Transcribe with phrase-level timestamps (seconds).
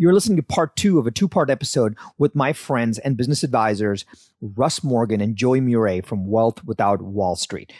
[0.00, 3.42] You're listening to part two of a two part episode with my friends and business
[3.42, 4.06] advisors,
[4.40, 7.70] Russ Morgan and Joey Mure from Wealth Without Wall Street.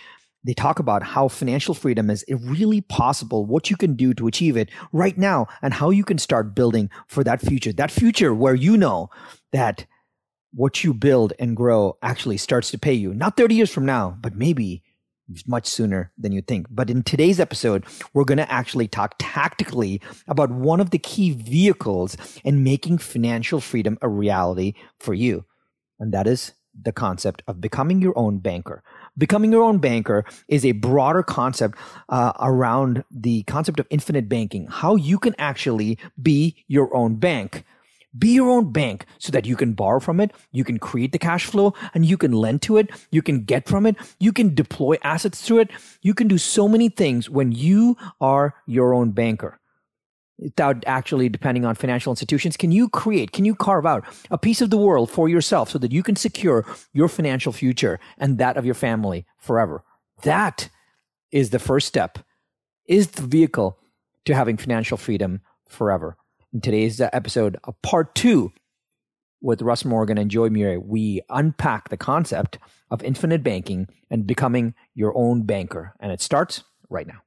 [0.44, 4.58] They talk about how financial freedom is really possible, what you can do to achieve
[4.58, 7.72] it right now, and how you can start building for that future.
[7.72, 9.08] That future where you know
[9.52, 9.86] that
[10.52, 14.14] what you build and grow actually starts to pay you, not 30 years from now,
[14.20, 14.82] but maybe
[15.46, 16.66] much sooner than you think.
[16.70, 21.30] But in today's episode, we're going to actually talk tactically about one of the key
[21.30, 25.44] vehicles in making financial freedom a reality for you.
[25.98, 26.52] And that is
[26.82, 28.82] the concept of becoming your own banker.
[29.18, 34.66] Becoming your own banker is a broader concept uh, around the concept of infinite banking,
[34.68, 37.64] how you can actually be your own bank.
[38.18, 41.18] Be your own bank so that you can borrow from it, you can create the
[41.18, 44.54] cash flow, and you can lend to it, you can get from it, you can
[44.54, 45.70] deploy assets to it.
[46.02, 49.60] You can do so many things when you are your own banker.
[50.38, 54.60] Without actually depending on financial institutions, can you create, can you carve out a piece
[54.60, 58.56] of the world for yourself so that you can secure your financial future and that
[58.56, 59.84] of your family forever?
[60.22, 60.70] That
[61.30, 62.18] is the first step,
[62.86, 63.78] is the vehicle
[64.24, 66.16] to having financial freedom forever.
[66.52, 68.52] In today's episode, a part two
[69.40, 72.58] with Russ Morgan and Joey Mure, we unpack the concept
[72.90, 75.94] of infinite banking and becoming your own banker.
[76.00, 77.20] And it starts right now.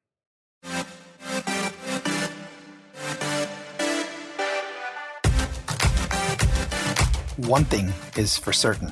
[7.38, 8.92] One thing is for certain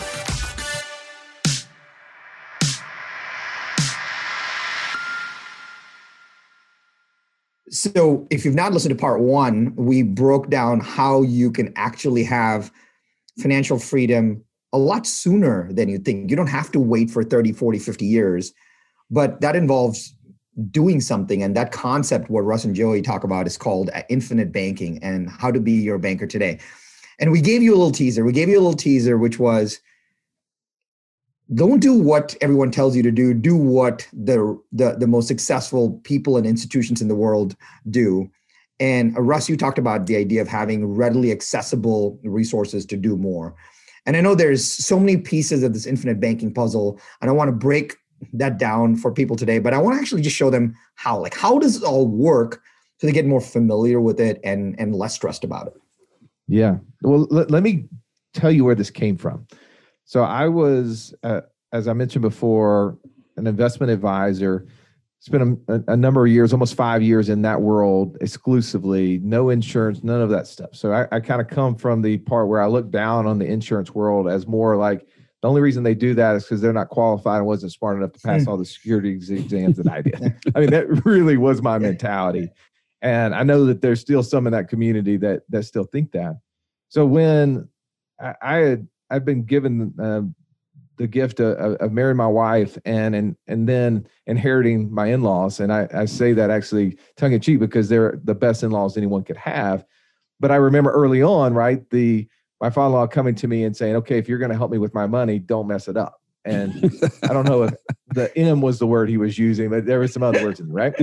[7.81, 12.23] So, if you've not listened to part one, we broke down how you can actually
[12.25, 12.71] have
[13.39, 16.29] financial freedom a lot sooner than you think.
[16.29, 18.53] You don't have to wait for 30, 40, 50 years,
[19.09, 20.13] but that involves
[20.69, 21.41] doing something.
[21.41, 25.27] And that concept, what Russ and Joey talk about, is called uh, infinite banking and
[25.27, 26.59] how to be your banker today.
[27.19, 28.23] And we gave you a little teaser.
[28.23, 29.79] We gave you a little teaser, which was
[31.53, 33.33] don't do what everyone tells you to do.
[33.33, 37.55] Do what the, the the most successful people and institutions in the world
[37.89, 38.29] do.
[38.79, 43.17] And uh, russ you talked about the idea of having readily accessible resources to do
[43.17, 43.55] more.
[44.05, 47.49] And i know there's so many pieces of this infinite banking puzzle and i want
[47.49, 47.95] to break
[48.33, 51.19] that down for people today but i want to actually just show them how.
[51.19, 52.61] Like how does it all work
[52.97, 55.73] so they get more familiar with it and and less stressed about it?
[56.47, 56.77] Yeah.
[57.03, 57.85] Well let, let me
[58.33, 59.45] tell you where this came from
[60.11, 61.39] so I was, uh,
[61.71, 62.97] as I mentioned before,
[63.37, 64.67] an investment advisor.
[65.21, 69.19] Spent a, a, number of years, almost five years in that world exclusively.
[69.19, 70.71] No insurance, none of that stuff.
[70.73, 73.45] So I, I kind of come from the part where I look down on the
[73.45, 75.07] insurance world as more like
[75.41, 78.11] the only reason they do that is because they're not qualified and wasn't smart enough
[78.11, 78.49] to pass hmm.
[78.49, 80.35] all the security exams that I did.
[80.53, 82.49] I mean, that really was my mentality.
[83.01, 86.37] And I know that there's still some in that community that that still think that.
[86.89, 87.69] So when
[88.19, 90.21] I, I had I've been given uh,
[90.97, 95.73] the gift of, of, marrying my wife and and and then inheriting my in-laws, and
[95.73, 99.37] I, I say that actually tongue in cheek because they're the best in-laws anyone could
[99.37, 99.83] have.
[100.39, 102.27] But I remember early on, right, the
[102.59, 104.93] my father-in-law coming to me and saying, "Okay, if you're going to help me with
[104.93, 106.93] my money, don't mess it up." And
[107.23, 107.73] I don't know if
[108.09, 110.69] the M was the word he was using, but there were some other words in
[110.69, 110.93] it, right?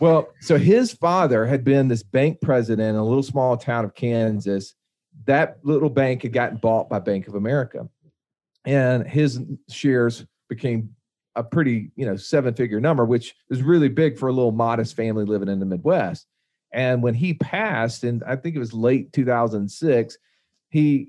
[0.00, 3.94] well, so his father had been this bank president in a little small town of
[3.94, 4.74] Kansas
[5.26, 7.88] that little bank had gotten bought by Bank of America,
[8.64, 10.90] and his shares became
[11.36, 14.96] a pretty you know seven figure number, which is really big for a little modest
[14.96, 16.26] family living in the Midwest.
[16.72, 20.18] And when he passed, and I think it was late 2006,
[20.68, 21.08] he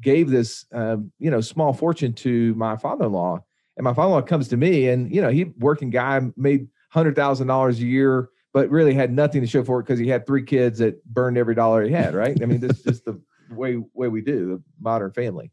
[0.00, 3.42] gave this um, you know small fortune to my father-in-law.
[3.76, 7.46] And my father-in-law comes to me, and you know he working guy made hundred thousand
[7.46, 10.42] dollars a year, but really had nothing to show for it because he had three
[10.42, 12.14] kids that burned every dollar he had.
[12.14, 12.40] Right?
[12.42, 13.20] I mean, this is just the
[13.50, 15.50] way way we do the modern family.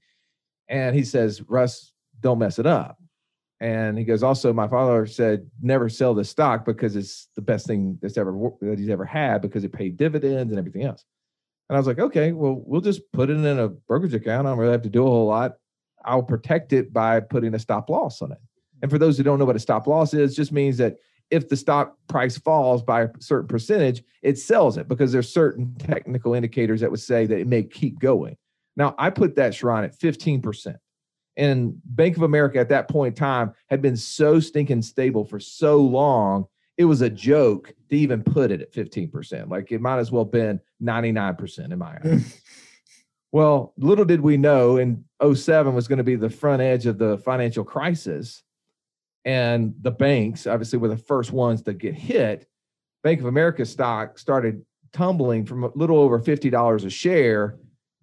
[0.70, 2.98] And he says, Russ, don't mess it up.
[3.60, 7.66] And he goes, also, my father said, never sell the stock because it's the best
[7.66, 11.06] thing that's ever that he's ever had because it paid dividends and everything else.
[11.70, 14.48] And I was like, okay, well, we'll just put it in a brokerage account.
[14.48, 15.54] I don't really have to do a whole lot.
[16.04, 18.38] I'll protect it by putting a stop loss on it.
[18.82, 20.98] And for those who don't know what a stop loss is, just means that
[21.34, 25.74] if the stock price falls by a certain percentage, it sells it because there's certain
[25.80, 28.38] technical indicators that would say that it may keep going.
[28.78, 30.76] Now, I put that Sharran at 15%.
[31.36, 35.40] And Bank of America at that point in time had been so stinking stable for
[35.40, 36.46] so long,
[36.78, 39.50] it was a joke to even put it at 15%.
[39.50, 42.42] Like it might as well been 99% in my eyes.
[43.32, 47.00] well, little did we know in 07 was going to be the front edge of
[47.00, 48.44] the financial crisis.
[49.26, 52.48] And the banks obviously were the first ones to get hit.
[53.04, 57.58] Bank of America stock started tumbling from a little over $50 a share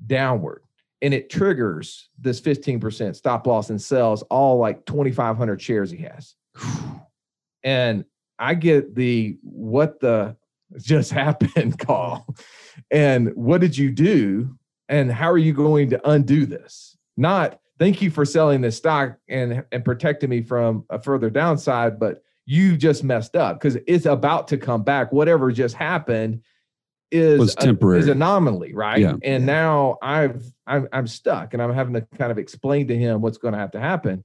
[0.06, 0.62] downward
[1.02, 6.34] and it triggers this 15% stop loss and sells all like 2500 shares he has.
[7.62, 8.06] And
[8.38, 10.34] i get the what the
[10.80, 12.26] just happened call
[12.90, 14.56] and what did you do?
[14.88, 16.96] And how are you going to undo this?
[17.16, 21.98] Not thank you for selling this stock and and protecting me from a further downside
[21.98, 26.40] but you just messed up because it's about to come back whatever just happened
[27.10, 27.98] is was temporary.
[27.98, 29.00] A, is anomaly, right?
[29.00, 29.14] Yeah.
[29.22, 33.20] And now I've I'm I'm stuck, and I'm having to kind of explain to him
[33.20, 34.24] what's going to have to happen.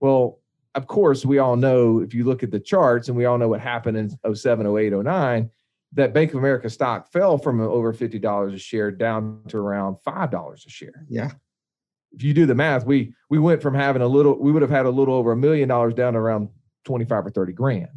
[0.00, 0.38] Well,
[0.74, 3.48] of course, we all know if you look at the charts, and we all know
[3.48, 5.50] what happened in 07, 08, 09,
[5.92, 9.96] that Bank of America stock fell from over fifty dollars a share down to around
[10.02, 11.04] five dollars a share.
[11.08, 11.30] Yeah.
[12.12, 14.70] If you do the math, we we went from having a little, we would have
[14.70, 16.48] had a little over a million dollars down to around
[16.84, 17.88] 25 or 30 grand.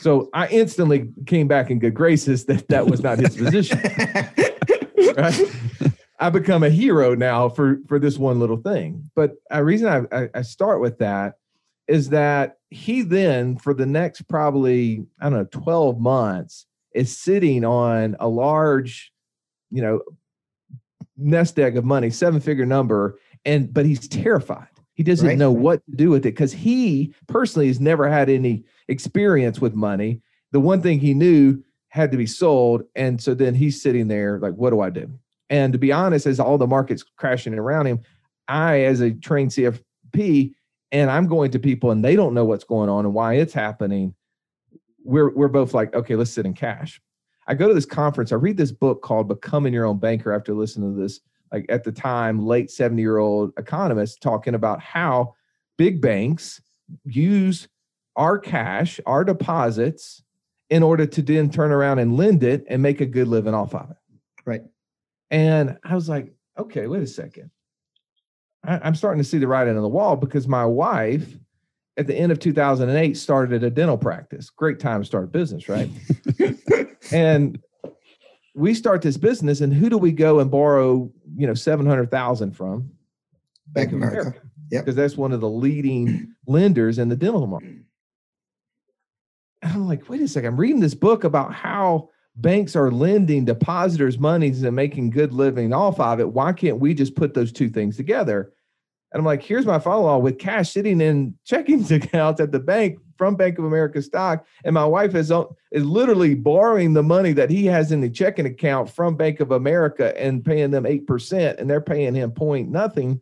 [0.00, 3.78] So I instantly came back in good graces that that was not his position.
[5.16, 5.40] right?
[6.18, 9.10] I become a hero now for for this one little thing.
[9.14, 11.34] But a reason I, I, I start with that
[11.88, 17.64] is that he then for the next probably I don't know 12 months is sitting
[17.64, 19.12] on a large,
[19.70, 20.00] you know,
[21.16, 24.68] nest egg of money, seven figure number, and but he's terrified.
[24.94, 25.38] He doesn't right.
[25.38, 29.74] know what to do with it because he personally has never had any experience with
[29.74, 30.20] money.
[30.52, 32.82] The one thing he knew had to be sold.
[32.94, 35.18] And so then he's sitting there like, what do I do?
[35.48, 38.00] And to be honest, as all the markets crashing around him,
[38.48, 40.54] I, as a trained CFP,
[40.92, 43.52] and I'm going to people and they don't know what's going on and why it's
[43.52, 44.14] happening.
[45.04, 47.00] We're we're both like, okay, let's sit in cash.
[47.46, 48.32] I go to this conference.
[48.32, 51.20] I read this book called Becoming Your Own Banker after listening to this
[51.52, 55.34] like at the time late 70 year old economist talking about how
[55.76, 56.60] big banks
[57.04, 57.68] use
[58.16, 60.22] our cash our deposits
[60.70, 63.74] in order to then turn around and lend it and make a good living off
[63.74, 63.96] of it.
[64.44, 64.62] Right.
[65.30, 67.50] And i was like okay wait a second.
[68.64, 71.36] I, i'm starting to see the writing on the wall because my wife
[71.98, 74.50] at the end of 2008 started a dental practice.
[74.50, 75.90] Great time to start a business right?
[77.12, 77.62] And
[78.56, 82.90] we start this business and who do we go and borrow you know 700,000 from?
[83.68, 84.40] Bank of America, America.
[84.70, 87.76] yeah because that's one of the leading lenders in the dental market
[89.62, 93.44] and I'm like wait a second I'm reading this book about how banks are lending
[93.44, 96.28] depositors monies and making good living off of it.
[96.28, 98.52] Why can't we just put those two things together?
[99.12, 102.60] And I'm like, here's my follow on with cash sitting in checking accounts at the
[102.60, 104.46] bank from Bank of America stock.
[104.64, 105.32] And my wife is,
[105.72, 109.50] is literally borrowing the money that he has in the checking account from Bank of
[109.50, 111.58] America and paying them 8%.
[111.58, 113.20] And they're paying him point nothing.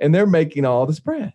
[0.00, 1.32] And they're making all the spread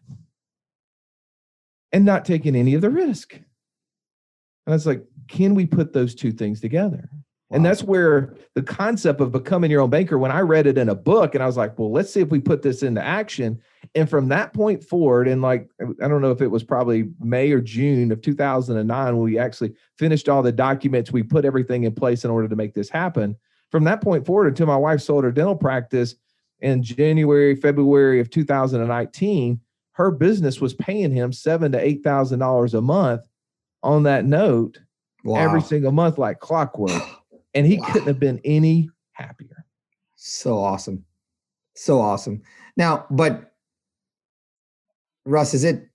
[1.91, 3.33] and not taking any of the risk.
[3.33, 7.09] And it's like, can we put those two things together?
[7.51, 10.89] And that's where the concept of becoming your own banker, when I read it in
[10.89, 13.59] a book and I was like, well, let's see if we put this into action.
[13.95, 17.51] And from that point forward, and like, I don't know if it was probably May
[17.51, 21.93] or June of 2009 when we actually finished all the documents, we put everything in
[21.93, 23.35] place in order to make this happen.
[23.71, 26.15] From that point forward until my wife sold her dental practice
[26.59, 29.59] in January, February of 2019,
[29.93, 33.27] her business was paying him seven to eight thousand dollars a month
[33.83, 34.79] on that note
[35.23, 35.37] wow.
[35.37, 37.03] every single month, like clockwork.
[37.53, 37.87] and he wow.
[37.87, 39.65] couldn't have been any happier.
[40.15, 41.05] So awesome.
[41.75, 42.41] So awesome.
[42.77, 43.48] Now, but
[45.29, 45.87] Russ, is it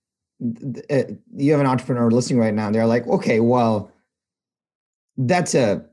[0.89, 1.03] uh,
[1.35, 3.91] you have an entrepreneur listening right now and they're like, "Okay, well,
[5.17, 5.85] that's a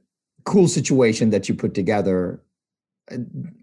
[0.45, 2.41] cool situation that you put together."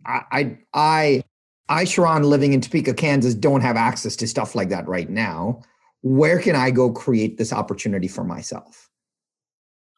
[0.05, 1.23] I I I,
[1.69, 5.61] I Sharran living in Topeka, Kansas don't have access to stuff like that right now.
[6.01, 8.89] Where can I go create this opportunity for myself?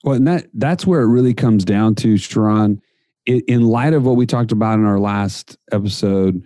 [0.04, 2.80] Well, and that that's where it really comes down to, Sharran.
[3.28, 6.44] In light of what we talked about in our last episode,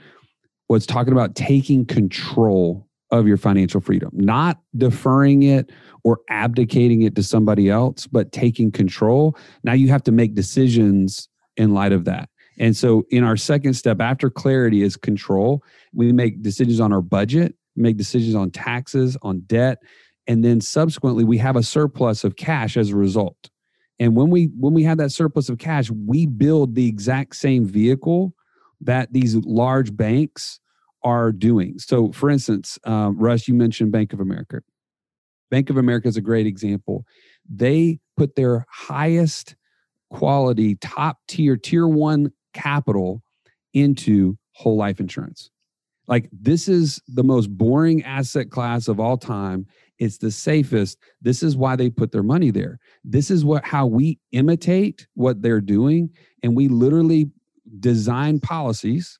[0.68, 2.85] was talking about taking control
[3.18, 5.72] of your financial freedom, not deferring it
[6.04, 9.38] or abdicating it to somebody else, but taking control.
[9.64, 12.30] Now you have to make decisions in light of that.
[12.58, 15.62] And so, in our second step after clarity is control,
[15.94, 19.80] we make decisions on our budget, make decisions on taxes, on debt,
[20.28, 23.50] and then subsequently we have a surplus of cash as a result
[24.00, 27.66] and when we when we have that surplus of cash we build the exact same
[27.66, 28.34] vehicle
[28.82, 30.60] that these large banks
[31.06, 31.78] are doing.
[31.78, 34.62] So, for instance, um, Russ, you mentioned Bank of America.
[35.52, 37.06] Bank of America is a great example.
[37.48, 39.56] They put their highest
[40.10, 43.22] quality, top tier, tier one capital
[43.74, 45.52] into whole life insurance.
[46.08, 49.68] Like, this is the most boring asset class of all time.
[50.00, 50.98] It's the safest.
[51.22, 52.80] This is why they put their money there.
[53.04, 56.10] This is what how we imitate what they're doing
[56.44, 57.30] and we literally
[57.80, 59.20] design policies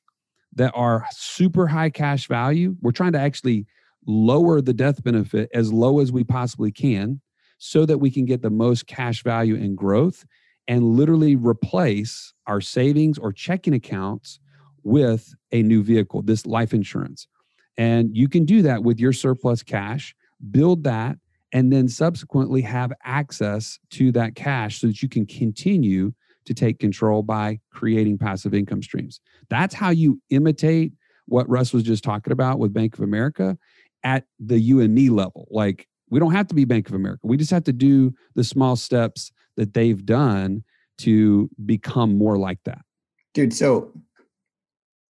[0.56, 2.76] that are super high cash value.
[2.80, 3.66] We're trying to actually
[4.06, 7.20] lower the death benefit as low as we possibly can
[7.58, 10.24] so that we can get the most cash value and growth
[10.68, 14.40] and literally replace our savings or checking accounts
[14.82, 17.26] with a new vehicle, this life insurance.
[17.76, 20.14] And you can do that with your surplus cash,
[20.50, 21.16] build that,
[21.52, 26.12] and then subsequently have access to that cash so that you can continue
[26.46, 29.20] to take control by creating passive income streams.
[29.50, 30.92] That's how you imitate
[31.26, 33.58] what Russ was just talking about with Bank of America
[34.04, 35.48] at the you and me level.
[35.50, 37.26] Like, we don't have to be Bank of America.
[37.26, 40.62] We just have to do the small steps that they've done
[40.98, 42.82] to become more like that.
[43.34, 43.92] Dude, so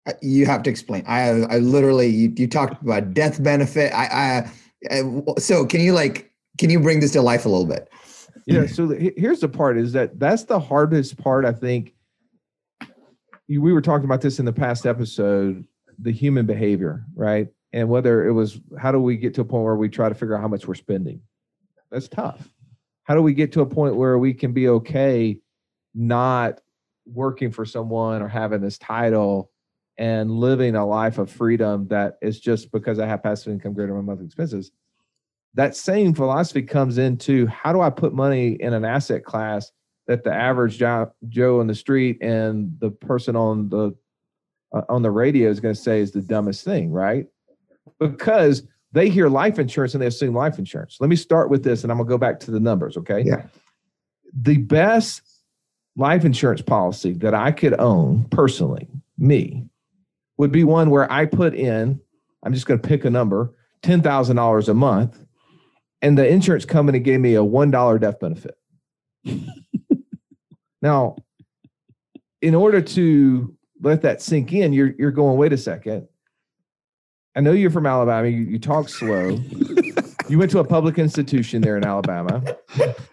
[0.05, 1.03] uh, you have to explain.
[1.07, 3.91] I I literally you, you talked about death benefit.
[3.93, 4.45] I,
[4.91, 7.89] I, I so can you like can you bring this to life a little bit?
[8.45, 8.65] Yeah.
[8.67, 11.45] So the, here's the part: is that that's the hardest part.
[11.45, 11.93] I think
[13.47, 15.65] we were talking about this in the past episode.
[15.99, 17.47] The human behavior, right?
[17.71, 20.15] And whether it was how do we get to a point where we try to
[20.15, 21.21] figure out how much we're spending?
[21.91, 22.49] That's tough.
[23.03, 25.39] How do we get to a point where we can be okay
[25.93, 26.61] not
[27.05, 29.51] working for someone or having this title
[29.97, 33.93] and living a life of freedom that is just because I have passive income greater
[33.93, 34.71] than my monthly expenses?
[35.55, 39.71] That same philosophy comes into how do I put money in an asset class
[40.07, 43.95] that the average Joe in the street and the person on the
[44.73, 47.27] uh, on the radio is going to say is the dumbest thing, right?
[47.99, 50.97] Because they hear life insurance and they assume life insurance.
[50.99, 52.97] Let me start with this, and I'm gonna go back to the numbers.
[52.97, 53.21] Okay.
[53.21, 53.43] Yeah.
[54.33, 55.21] The best
[55.95, 59.67] life insurance policy that I could own personally, me,
[60.37, 61.99] would be one where I put in.
[62.43, 65.23] I'm just going to pick a number, ten thousand dollars a month
[66.03, 68.55] and the insurance company gave me a one dollar death benefit.
[70.81, 71.15] now,
[72.41, 76.07] in order to let that sink in, you're you're going, wait a second.
[77.35, 78.27] I know you're from Alabama.
[78.27, 79.39] You, you talk slow.
[80.29, 82.43] you went to a public institution there in Alabama.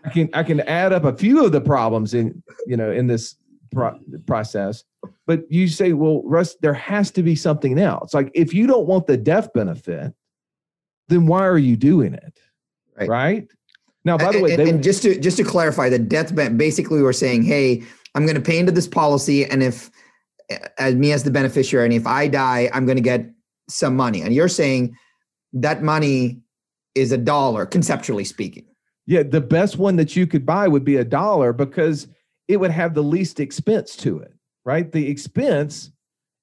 [0.04, 3.06] I can I can add up a few of the problems in you know in
[3.06, 3.36] this
[3.72, 4.82] pro- process,
[5.26, 8.12] but you say, well, Russ, there has to be something else.
[8.12, 10.12] Like if you don't want the death benefit,
[11.08, 12.38] then why are you doing it?
[13.00, 13.08] Right?
[13.08, 13.48] right?
[14.04, 17.02] Now, by the way, and, and just to just to clarify, the death benefit basically
[17.02, 17.82] we're saying, hey,
[18.14, 19.90] I'm going to pay into this policy, and if
[20.78, 23.26] as me as the beneficiary, and if I die, I'm going to get
[23.68, 24.22] some money.
[24.22, 24.96] And you're saying
[25.52, 26.40] that money
[26.94, 28.66] is a dollar, conceptually speaking.
[29.06, 32.08] Yeah, the best one that you could buy would be a dollar because
[32.48, 34.32] it would have the least expense to it,
[34.64, 34.90] right?
[34.90, 35.90] The expense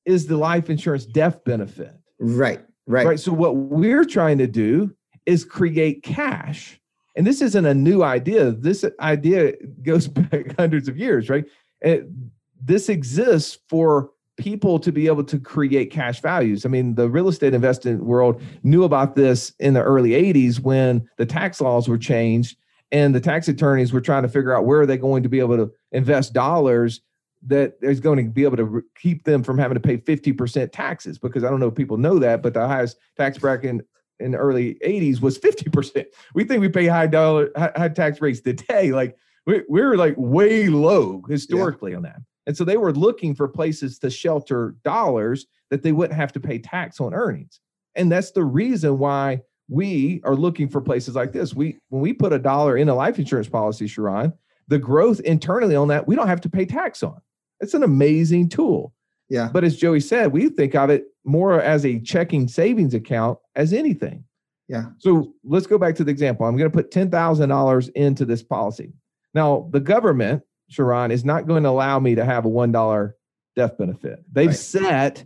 [0.05, 1.93] is the life insurance death benefit.
[2.19, 3.05] Right, right.
[3.05, 3.19] Right.
[3.19, 4.95] So what we're trying to do
[5.27, 6.79] is create cash.
[7.15, 8.51] And this isn't a new idea.
[8.51, 9.53] This idea
[9.83, 11.45] goes back hundreds of years, right?
[11.81, 12.07] It,
[12.63, 16.65] this exists for people to be able to create cash values.
[16.65, 21.07] I mean, the real estate investing world knew about this in the early 80s when
[21.17, 22.57] the tax laws were changed
[22.91, 25.39] and the tax attorneys were trying to figure out where are they going to be
[25.39, 27.01] able to invest dollars
[27.47, 31.17] that is going to be able to keep them from having to pay 50% taxes
[31.17, 33.85] because I don't know if people know that, but the highest tax bracket
[34.19, 36.05] in the early 80s was 50%.
[36.33, 38.91] We think we pay high dollar high tax rates today.
[38.91, 41.97] Like we, we're like way low historically yeah.
[41.97, 42.17] on that.
[42.45, 46.39] And so they were looking for places to shelter dollars that they wouldn't have to
[46.39, 47.59] pay tax on earnings.
[47.95, 51.53] And that's the reason why we are looking for places like this.
[51.53, 54.33] We when we put a dollar in a life insurance policy, Sharran,
[54.67, 57.19] the growth internally on that, we don't have to pay tax on.
[57.59, 58.93] It's an amazing tool.
[59.29, 59.49] Yeah.
[59.51, 63.73] But as Joey said, we think of it more as a checking savings account as
[63.73, 64.23] anything.
[64.69, 64.85] Yeah.
[64.99, 66.45] So let's go back to the example.
[66.45, 68.93] I'm going to put $10,000 into this policy.
[69.33, 73.13] Now, the government, Sharran, is not going to allow me to have a $1
[73.55, 74.23] death benefit.
[74.31, 74.55] They've right.
[74.55, 75.25] set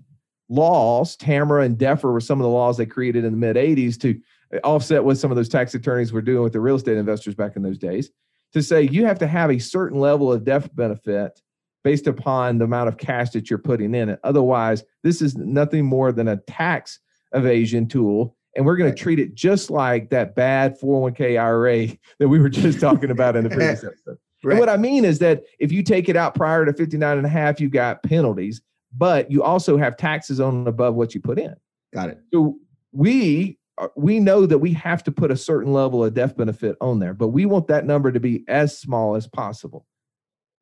[0.50, 4.00] laws, TAMRA and DEFRA were some of the laws they created in the mid 80s
[4.02, 4.20] to
[4.64, 7.56] offset what some of those tax attorneys were doing with the real estate investors back
[7.56, 8.12] in those days
[8.54, 11.42] to say you have to have a certain level of death benefit
[11.84, 14.20] based upon the amount of cash that you're putting in it.
[14.24, 17.00] Otherwise, this is nothing more than a tax
[17.34, 18.36] evasion tool.
[18.56, 21.88] And we're going to treat it just like that bad 401k IRA
[22.20, 24.18] that we were just talking about in the previous episode.
[24.44, 24.54] Right.
[24.54, 27.26] And what I mean is that if you take it out prior to 59 and
[27.26, 28.62] a half, you got penalties.
[28.92, 31.56] but you also have taxes on and above what you put in.
[31.94, 32.20] Got it.
[32.34, 32.58] So
[32.92, 36.76] we uh, we know that we have to put a certain level of death benefit
[36.82, 39.86] on there, but we want that number to be as small as possible.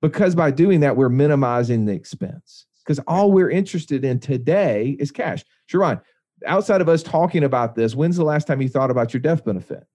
[0.01, 2.65] Because by doing that, we're minimizing the expense.
[2.85, 5.43] Because all we're interested in today is cash.
[5.71, 6.01] Sharran,
[6.45, 9.43] outside of us talking about this, when's the last time you thought about your death
[9.45, 9.85] benefit?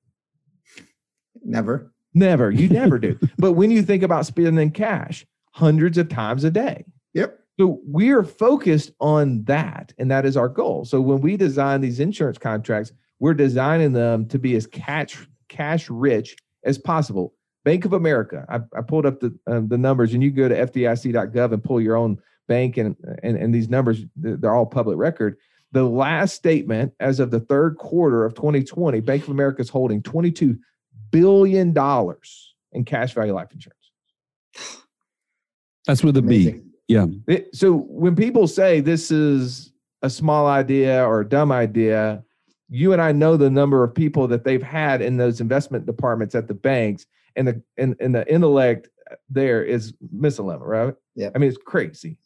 [1.43, 1.93] Never.
[2.15, 2.51] Never.
[2.51, 3.19] You never do.
[3.39, 6.85] But when you think about spending cash, hundreds of times a day.
[7.15, 7.39] Yep.
[7.59, 10.85] So we are focused on that, and that is our goal.
[10.85, 15.89] So when we design these insurance contracts, we're designing them to be as cash cash
[15.89, 17.35] rich as possible.
[17.65, 20.67] Bank of America, I, I pulled up the um, the numbers, and you go to
[20.67, 25.37] FDIC.gov and pull your own bank, and and and these numbers they're all public record.
[25.75, 30.03] The last statement, as of the third quarter of 2020, Bank of America is holding
[30.03, 30.57] 22
[31.11, 34.85] billion dollars in cash value life insurance.
[35.85, 36.63] That's with a B.
[36.87, 37.07] Yeah.
[37.27, 42.23] It, so when people say this is a small idea or a dumb idea,
[42.69, 46.37] you and I know the number of people that they've had in those investment departments
[46.37, 47.05] at the banks,
[47.35, 48.89] and the and, and the intellect
[49.29, 50.95] there is misalignment, right?
[51.17, 51.31] Yeah.
[51.35, 52.17] I mean, it's crazy.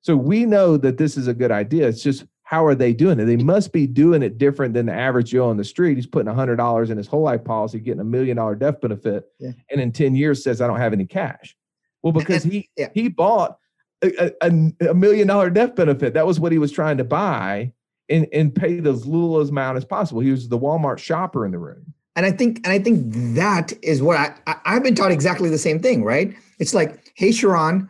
[0.00, 1.86] So we know that this is a good idea.
[1.86, 3.24] It's just how are they doing it?
[3.24, 5.96] They must be doing it different than the average Joe on the street.
[5.96, 9.24] He's putting hundred dollars in his whole life policy, getting a million dollar death benefit,
[9.38, 9.52] yeah.
[9.70, 11.56] and in ten years says I don't have any cash.
[12.02, 12.90] Well, because he yeah.
[12.94, 13.56] he bought
[14.02, 16.14] a, a, a, million dollar death benefit.
[16.14, 17.72] That was what he was trying to buy
[18.08, 20.20] and, and pay as little amount as possible.
[20.20, 21.94] He was the Walmart shopper in the room.
[22.16, 24.34] And I think, and I think that is what I,
[24.64, 26.32] I have been taught exactly the same thing, right?
[26.60, 27.88] It's like, hey, Sharran,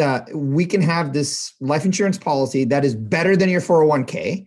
[0.00, 4.46] uh, we can have this life insurance policy that is better than your 401k.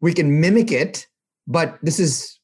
[0.00, 1.06] We can mimic it,
[1.46, 2.38] but this is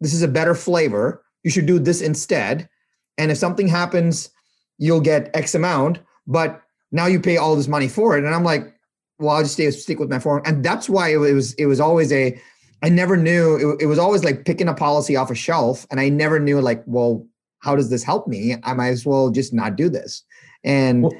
[0.00, 1.24] this is a better flavor.
[1.42, 2.68] You should do this instead.
[3.16, 4.30] And if something happens,
[4.78, 5.98] you'll get X amount.
[6.26, 6.62] But
[6.92, 8.24] now you pay all this money for it.
[8.24, 8.74] And I'm like,
[9.18, 10.42] well, I'll just stay stick with my form.
[10.44, 12.40] And that's why it was it was always a
[12.82, 15.86] I never knew it, it was always like picking a policy off a shelf.
[15.90, 17.26] And I never knew like, well,
[17.60, 18.56] how does this help me?
[18.62, 20.22] I might as well just not do this.
[20.62, 21.12] And well.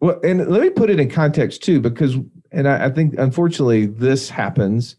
[0.00, 2.16] Well, and let me put it in context too, because
[2.52, 4.96] and I, I think unfortunately this happens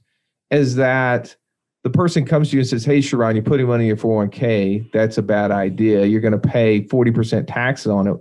[0.49, 1.35] is that
[1.83, 4.91] the person comes to you and says, Hey, Sharran, you're putting money in your 401k.
[4.91, 6.05] That's a bad idea.
[6.05, 8.17] You're going to pay 40% taxes on it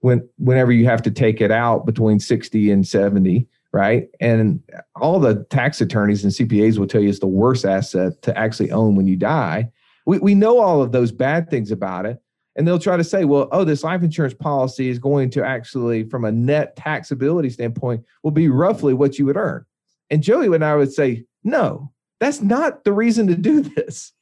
[0.00, 4.60] when whenever you have to take it out between 60 and 70 right and
[4.96, 8.70] all the tax attorneys and cpas will tell you it's the worst asset to actually
[8.72, 9.70] own when you die
[10.06, 12.20] we, we know all of those bad things about it
[12.56, 16.04] and they'll try to say well oh this life insurance policy is going to actually
[16.04, 19.64] from a net taxability standpoint will be roughly what you would earn
[20.10, 24.12] and joey and i would say no that's not the reason to do this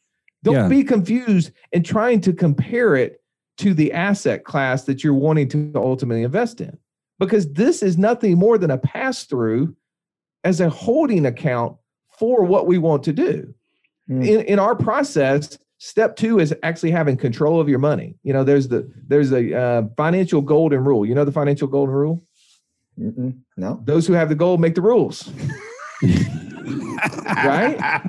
[0.43, 0.69] don't yeah.
[0.69, 3.21] be confused in trying to compare it
[3.59, 6.79] to the asset class that you're wanting to ultimately invest in.
[7.19, 9.75] Because this is nothing more than a pass through
[10.45, 11.77] as a holding account
[12.19, 13.53] for what we want to do.
[14.09, 14.27] Mm.
[14.27, 18.17] In, in our process, step two is actually having control of your money.
[18.23, 21.07] You know, there's the there's a uh, financial golden rule.
[21.07, 22.25] You know the financial golden rule?
[22.99, 23.81] Mm-mm, no.
[23.85, 25.31] Those who have the gold make the rules.
[27.25, 28.03] right?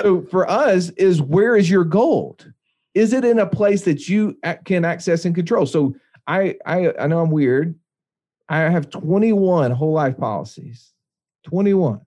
[0.00, 2.52] so for us is where is your gold?
[2.94, 5.66] is it in a place that you can access and control?
[5.66, 5.94] So
[6.26, 7.74] I I, I know I'm weird.
[8.48, 10.92] I have 21 whole life policies.
[11.44, 12.00] 21.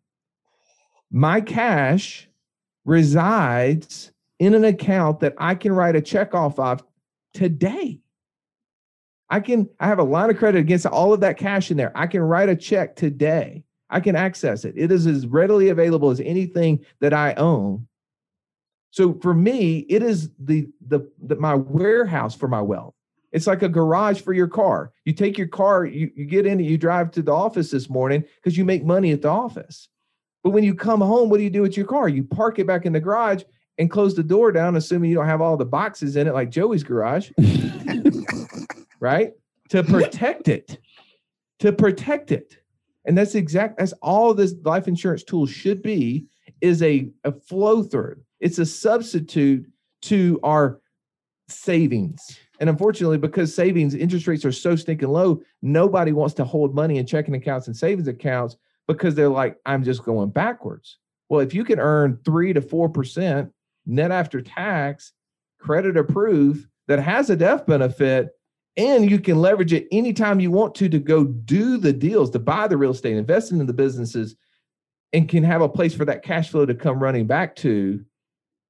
[1.09, 2.27] My cash
[2.85, 6.83] resides in an account that I can write a check off of
[7.33, 8.01] today.
[9.29, 11.91] I can I have a line of credit against all of that cash in there.
[11.95, 13.63] I can write a check today.
[13.89, 14.75] I can access it.
[14.77, 17.87] It is as readily available as anything that I own.
[18.91, 22.93] So for me, it is the, the the my warehouse for my wealth.
[23.31, 24.91] It's like a garage for your car.
[25.05, 27.89] You take your car, you, you get in it, you drive to the office this
[27.89, 29.89] morning because you make money at the office.
[30.43, 32.09] But when you come home, what do you do with your car?
[32.09, 33.43] You park it back in the garage
[33.77, 36.49] and close the door down, assuming you don't have all the boxes in it like
[36.49, 37.31] Joey's garage.
[38.99, 39.31] right?
[39.69, 40.79] To protect it.
[41.59, 42.57] To protect it.
[43.05, 46.25] And that's exact that's all this life insurance tool should be
[46.61, 48.21] is a, a flow through.
[48.39, 49.65] It's a substitute
[50.03, 50.79] to our
[51.49, 52.39] savings.
[52.59, 56.97] And unfortunately, because savings interest rates are so stinking low, nobody wants to hold money
[56.97, 58.55] in checking accounts and savings accounts
[58.87, 60.97] because they're like, I'm just going backwards.
[61.29, 63.51] Well, if you can earn three to four percent
[63.85, 65.13] net after tax,
[65.59, 68.29] credit approved, that has a death benefit,
[68.75, 72.39] and you can leverage it anytime you want to to go do the deals, to
[72.39, 74.35] buy the real estate, invest in the businesses,
[75.13, 78.03] and can have a place for that cash flow to come running back to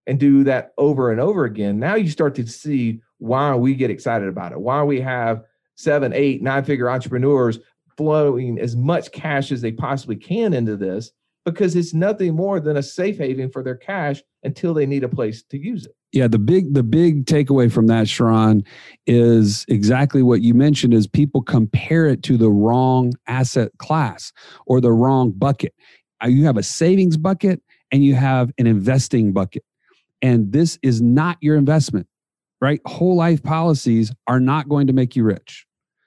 [0.06, 3.90] and do that over and over again, now you start to see why we get
[3.90, 4.60] excited about it.
[4.60, 5.44] Why we have
[5.76, 7.60] seven, eight, nine figure entrepreneurs
[7.98, 11.12] flowing as much cash as they possibly can into this
[11.46, 15.10] because it's nothing more than a safe haven for their cash until they need a
[15.10, 15.94] place to use it.
[16.12, 18.66] Yeah, the big the big takeaway from that, Sharran,
[19.08, 24.32] is exactly what you mentioned is people compare it to the wrong asset class
[24.68, 25.74] or the wrong bucket.
[26.24, 29.64] Uh, you have a savings bucket and you have an investing bucket.
[30.22, 32.08] And this is not your investment,
[32.62, 32.80] right?
[32.86, 35.66] Whole life policies are not going to make you rich.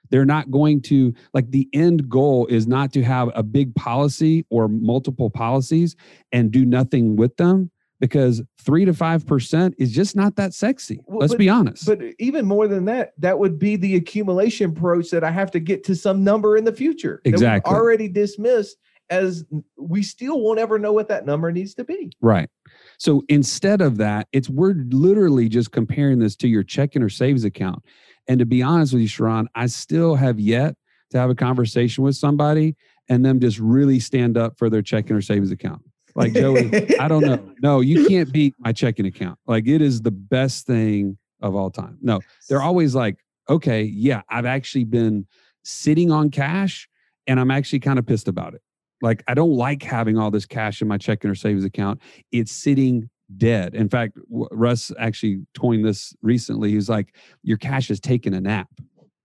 [0.09, 4.45] They're not going to, like, the end goal is not to have a big policy
[4.49, 5.95] or multiple policies
[6.31, 10.99] and do nothing with them because three to five percent is just not that sexy.
[11.05, 11.85] Well, Let's but, be honest.
[11.85, 15.59] But even more than that, that would be the accumulation approach that I have to
[15.59, 17.21] get to some number in the future.
[17.25, 17.73] Exactly.
[17.73, 18.77] already dismissed
[19.09, 19.45] as
[19.77, 22.11] we still won't ever know what that number needs to be.
[22.21, 22.49] Right.
[22.97, 27.45] So instead of that, it's we're literally just comparing this to your checking or savings
[27.45, 27.83] account.
[28.27, 30.75] And to be honest with you, Sharran, I still have yet
[31.11, 32.75] to have a conversation with somebody
[33.09, 35.81] and them just really stand up for their checking or savings account.
[36.15, 37.51] Like Joey, I don't know.
[37.61, 39.39] No, you can't beat my checking account.
[39.45, 41.97] Like it is the best thing of all time.
[42.01, 43.17] No, they're always like,
[43.49, 45.27] okay, yeah, I've actually been
[45.63, 46.87] sitting on cash
[47.27, 48.61] and I'm actually kind of pissed about it.
[49.01, 52.01] Like I don't like having all this cash in my checking or savings account.
[52.31, 53.75] It's sitting dead.
[53.75, 56.71] In fact, Russ actually coined this recently.
[56.71, 58.69] He's like, your cash is taking a nap,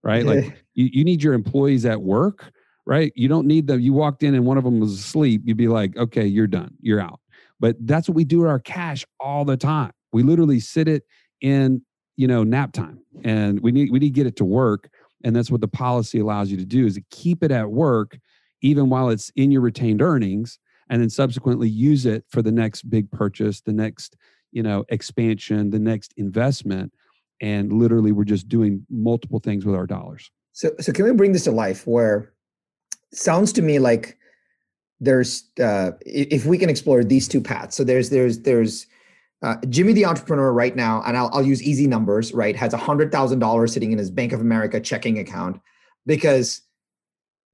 [0.02, 0.24] right?
[0.24, 2.52] Like you, you need your employees at work,
[2.86, 3.12] right?
[3.14, 3.80] You don't need them.
[3.80, 5.42] You walked in and one of them was asleep.
[5.44, 6.74] You'd be like, okay, you're done.
[6.80, 7.20] You're out.
[7.60, 9.92] But that's what we do with our cash all the time.
[10.12, 11.04] We literally sit it
[11.40, 11.82] in,
[12.16, 14.90] you know, nap time and we need, we need to get it to work.
[15.24, 18.18] And that's what the policy allows you to do is to keep it at work,
[18.62, 20.58] even while it's in your retained earnings
[20.92, 24.14] and then subsequently use it for the next big purchase, the next,
[24.52, 26.92] you know, expansion, the next investment.
[27.40, 30.30] And literally we're just doing multiple things with our dollars.
[30.52, 32.34] So so can we bring this to life where
[33.10, 34.18] sounds to me like
[35.00, 37.74] there's uh, if we can explore these two paths.
[37.74, 38.86] So there's there's there's
[39.42, 42.34] uh, Jimmy the entrepreneur right now, and I'll, I'll use easy numbers.
[42.34, 45.58] Right, has a hundred thousand dollars sitting in his Bank of America checking account
[46.04, 46.60] because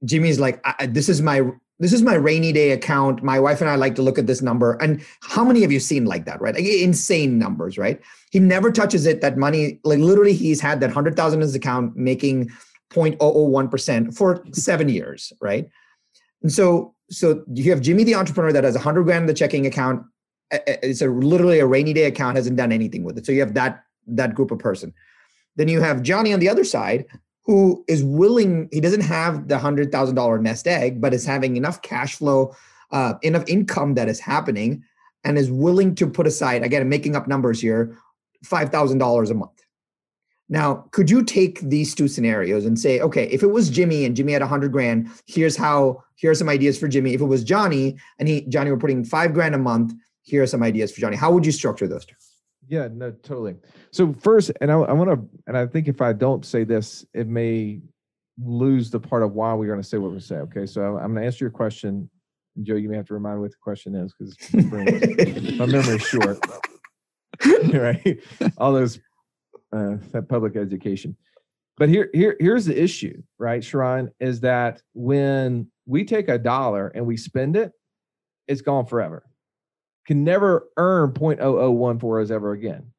[0.04, 1.42] Jimmy's like, this is my
[1.80, 3.22] this is my rainy day account.
[3.22, 4.72] My wife and I like to look at this number.
[4.74, 6.54] And how many have you seen like that, right?
[6.54, 8.00] Like insane numbers, right?
[8.30, 9.20] He never touches it.
[9.20, 12.50] That money, like literally, he's had that hundred thousand in his account, making
[12.90, 15.68] 0.001 percent for seven years, right?
[16.42, 19.34] And so, so you have Jimmy the entrepreneur that has a hundred grand in the
[19.34, 20.04] checking account.
[20.50, 23.26] It's a literally a rainy day account, hasn't done anything with it.
[23.26, 24.92] So you have that that group of person.
[25.56, 27.04] Then you have Johnny on the other side
[27.48, 32.14] who is willing, he doesn't have the $100,000 nest egg, but is having enough cash
[32.14, 32.54] flow,
[32.92, 34.84] uh, enough income that is happening,
[35.24, 37.96] and is willing to put aside, again, I'm making up numbers here,
[38.44, 39.64] $5,000 a month.
[40.50, 44.14] Now, could you take these two scenarios and say, okay, if it was Jimmy and
[44.14, 47.14] Jimmy had a 100 grand, here's how, here are some ideas for Jimmy.
[47.14, 50.46] If it was Johnny and he, Johnny were putting five grand a month, here are
[50.46, 51.16] some ideas for Johnny.
[51.16, 52.14] How would you structure those two?
[52.68, 53.56] Yeah, no, totally.
[53.92, 57.04] So first, and I, I want to, and I think if I don't say this,
[57.14, 57.80] it may
[58.42, 60.36] lose the part of why we're going to say what we say.
[60.36, 62.10] Okay, so I'm going to answer your question.
[62.62, 64.36] Joe, you may have to remind me what the question is because
[65.58, 66.38] my memory is short.
[67.72, 68.20] right,
[68.58, 68.98] all those
[69.72, 71.16] uh, that public education.
[71.78, 76.88] But here, here, here's the issue, right, Sharran, is that when we take a dollar
[76.88, 77.72] and we spend it,
[78.48, 79.27] it's gone forever
[80.08, 82.90] can never earn 0.0014 for us ever again.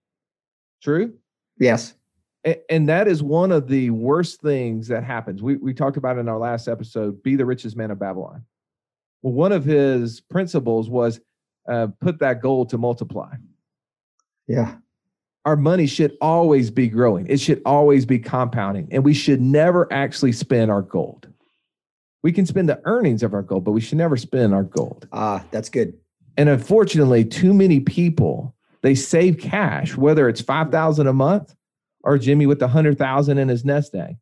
[0.83, 1.11] True?
[1.57, 1.95] Yes.
[2.43, 5.41] And, and that is one of the worst things that happens.
[5.41, 8.45] We, we talked about in our last episode, Be the Richest Man of Babylon.
[9.23, 11.19] Well, one of his principles was
[11.67, 13.33] uh, put that goal to multiply.
[14.47, 14.75] Yeah.
[15.45, 19.91] Our money should always be growing, it should always be compounding, and we should never
[19.91, 21.27] actually spend our gold.
[22.21, 25.07] We can spend the earnings of our gold, but we should never spend our gold.
[25.11, 25.97] Ah, that's good.
[26.39, 31.53] And unfortunately, too many people they save cash, whether it's five thousand a month
[32.01, 34.15] or Jimmy with the hundred thousand in his nest egg.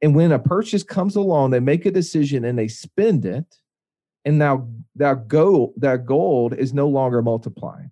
[0.00, 3.58] And when a purchase comes along, they make a decision and they spend it,
[4.24, 7.90] and now that gold that gold is no longer multiplying.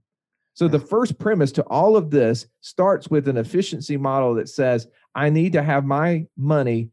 [0.54, 4.88] So the first premise to all of this starts with an efficiency model that says
[5.14, 6.88] I need to have my money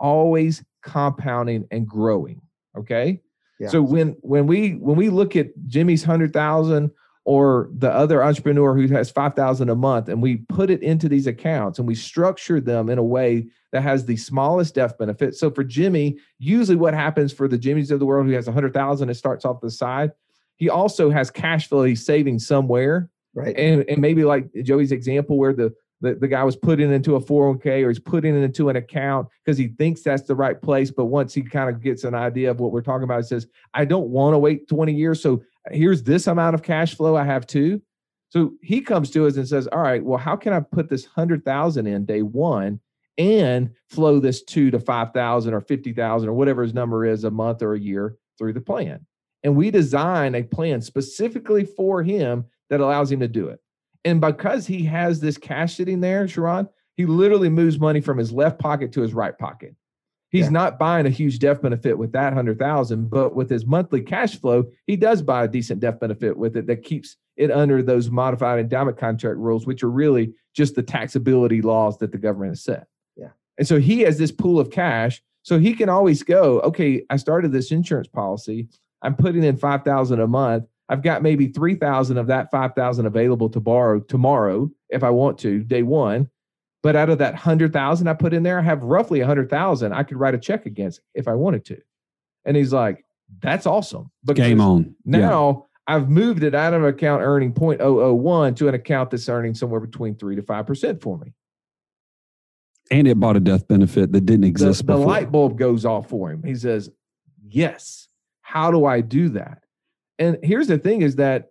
[0.00, 2.40] always compounding and growing.
[2.76, 3.20] Okay.
[3.68, 6.90] So when when we when we look at Jimmy's hundred thousand
[7.24, 11.08] or the other entrepreneur who has five thousand a month, and we put it into
[11.08, 15.34] these accounts and we structure them in a way that has the smallest death benefit.
[15.34, 18.52] So for Jimmy, usually what happens for the Jimmys of the world who has a
[18.52, 20.12] hundred thousand, it starts off the side.
[20.56, 23.08] He also has cash flow he's saving somewhere.
[23.34, 23.56] Right.
[23.58, 27.20] And and maybe like Joey's example where the the, the guy was putting into a
[27.20, 30.90] 401k or he's putting it into an account because he thinks that's the right place.
[30.90, 33.46] But once he kind of gets an idea of what we're talking about, he says,
[33.72, 35.22] I don't want to wait 20 years.
[35.22, 37.80] So here's this amount of cash flow I have too.
[38.34, 41.04] So he comes to us and says, All right, well, how can I put this
[41.04, 42.80] hundred thousand in day one
[43.16, 47.22] and flow this two to five thousand or fifty thousand or whatever his number is
[47.22, 49.06] a month or a year through the plan?
[49.44, 53.60] And we design a plan specifically for him that allows him to do it.
[54.04, 58.32] And because he has this cash sitting there, Sharran, he literally moves money from his
[58.32, 59.74] left pocket to his right pocket.
[60.30, 60.50] He's yeah.
[60.50, 64.36] not buying a huge death benefit with that hundred thousand, but with his monthly cash
[64.40, 68.10] flow, he does buy a decent death benefit with it that keeps it under those
[68.10, 72.64] modified endowment contract rules, which are really just the taxability laws that the government has
[72.64, 72.86] set.
[73.16, 73.30] Yeah.
[73.58, 75.22] And so he has this pool of cash.
[75.42, 78.68] So he can always go, okay, I started this insurance policy.
[79.02, 80.64] I'm putting in 5,000 a month.
[80.88, 85.62] I've got maybe 3,000 of that 5,000 available to borrow tomorrow if I want to,
[85.62, 86.28] day one.
[86.82, 90.18] But out of that 100,000 I put in there, I have roughly 100,000 I could
[90.18, 91.80] write a check against if I wanted to.
[92.44, 93.04] And he's like,
[93.40, 94.10] that's awesome.
[94.34, 94.94] Game on.
[95.06, 95.94] Now yeah.
[95.94, 99.80] I've moved it out of an account earning 0.001 to an account that's earning somewhere
[99.80, 101.32] between 3 to 5% for me.
[102.90, 106.10] And it bought a death benefit that didn't exist the, the light bulb goes off
[106.10, 106.42] for him.
[106.42, 106.90] He says,
[107.46, 108.08] Yes.
[108.42, 109.63] How do I do that?
[110.18, 111.48] And here's the thing is that,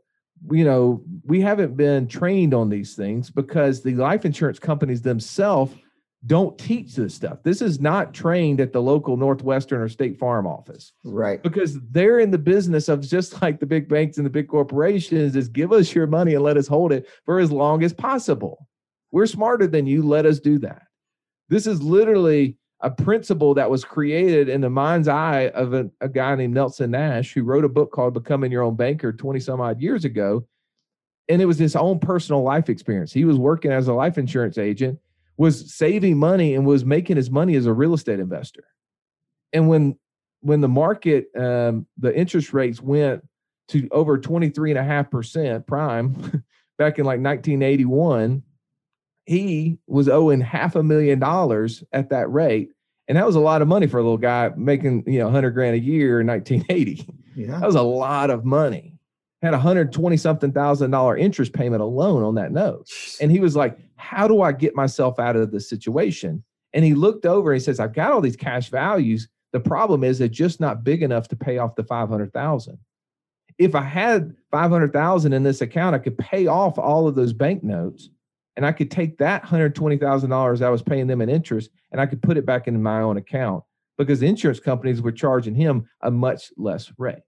[0.51, 5.73] you know, we haven't been trained on these things because the life insurance companies themselves
[6.25, 7.39] don't teach this stuff.
[7.43, 10.93] This is not trained at the local Northwestern or State Farm office.
[11.03, 11.43] Right.
[11.43, 15.35] Because they're in the business of just like the big banks and the big corporations
[15.35, 18.67] is give us your money and let us hold it for as long as possible.
[19.11, 20.01] We're smarter than you.
[20.01, 20.83] Let us do that.
[21.49, 26.09] This is literally a principle that was created in the mind's eye of a, a
[26.09, 29.61] guy named Nelson Nash, who wrote a book called Becoming Your Own Banker 20 some
[29.61, 30.45] odd years ago.
[31.29, 33.13] And it was his own personal life experience.
[33.13, 34.99] He was working as a life insurance agent,
[35.37, 38.65] was saving money, and was making his money as a real estate investor.
[39.53, 39.97] And when
[40.41, 43.25] when the market, um, the interest rates went
[43.69, 46.11] to over 23.5% prime
[46.77, 48.43] back in like 1981,
[49.25, 52.72] he was owing half a million dollars at that rate.
[53.07, 55.51] And that was a lot of money for a little guy making, you know, 100
[55.51, 57.07] grand a year in 1980.
[57.35, 57.59] Yeah.
[57.59, 58.93] That was a lot of money.
[59.41, 62.87] Had 120 something thousand dollar interest payment alone on that note.
[63.19, 66.43] And he was like, How do I get myself out of this situation?
[66.73, 69.27] And he looked over and he says, I've got all these cash values.
[69.51, 72.77] The problem is they're just not big enough to pay off the 500,000.
[73.59, 77.63] If I had 500,000 in this account, I could pay off all of those bank
[77.63, 78.09] notes
[78.55, 82.21] and I could take that $120,000 I was paying them in interest and I could
[82.21, 83.63] put it back into my own account
[83.97, 87.23] because the insurance companies were charging him a much less rate.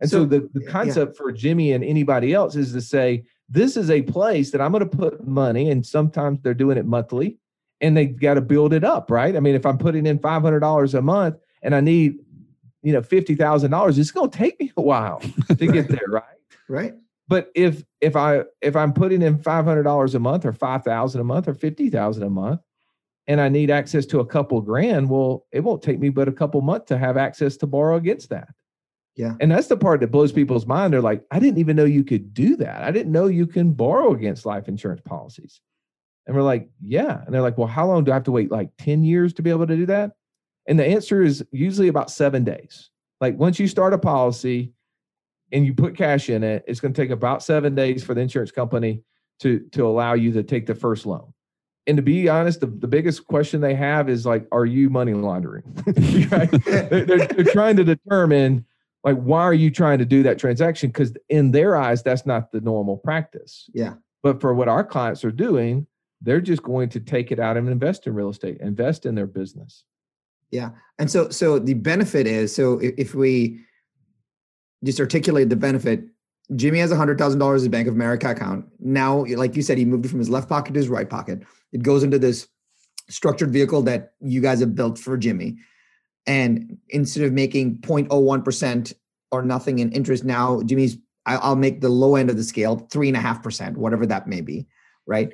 [0.00, 1.18] And so, so the, the concept yeah.
[1.18, 4.88] for Jimmy and anybody else is to say, this is a place that I'm going
[4.88, 7.38] to put money, and sometimes they're doing it monthly
[7.80, 9.36] and they've got to build it up, right?
[9.36, 12.18] I mean, if I'm putting in $500 a month and I need,
[12.82, 16.24] you know, $50,000, it's going to take me a while to get there, right?
[16.68, 16.94] Right.
[17.30, 20.82] But if if I if I'm putting in five hundred dollars a month or five
[20.82, 22.60] thousand a month or fifty thousand a month,
[23.28, 26.32] and I need access to a couple grand, well, it won't take me but a
[26.32, 28.48] couple months to have access to borrow against that.
[29.14, 29.36] Yeah.
[29.38, 30.92] And that's the part that blows people's mind.
[30.92, 32.82] They're like, I didn't even know you could do that.
[32.82, 35.60] I didn't know you can borrow against life insurance policies.
[36.26, 37.22] And we're like, yeah.
[37.24, 38.50] And they're like, well, how long do I have to wait?
[38.50, 40.12] Like 10 years to be able to do that?
[40.66, 42.90] And the answer is usually about seven days.
[43.20, 44.72] Like once you start a policy,
[45.52, 48.20] and you put cash in it, it's going to take about seven days for the
[48.20, 49.02] insurance company
[49.40, 51.32] to to allow you to take the first loan.
[51.86, 55.14] And to be honest, the, the biggest question they have is like, are you money
[55.14, 55.64] laundering?
[55.86, 58.64] they're, they're, they're trying to determine
[59.02, 60.90] like why are you trying to do that transaction?
[60.90, 63.68] Because in their eyes, that's not the normal practice.
[63.72, 63.94] Yeah.
[64.22, 65.86] But for what our clients are doing,
[66.20, 69.26] they're just going to take it out and invest in real estate, invest in their
[69.26, 69.84] business.
[70.50, 70.70] Yeah.
[70.98, 73.60] And so so the benefit is so if we
[74.84, 76.04] just articulate the benefit.
[76.56, 78.66] Jimmy has $100,000 in Bank of America account.
[78.80, 81.42] Now, like you said, he moved it from his left pocket to his right pocket.
[81.72, 82.48] It goes into this
[83.08, 85.58] structured vehicle that you guys have built for Jimmy.
[86.26, 88.94] And instead of making 0.01%
[89.30, 93.08] or nothing in interest, now Jimmy's, I'll make the low end of the scale, three
[93.08, 94.66] and a half percent, whatever that may be,
[95.06, 95.32] right?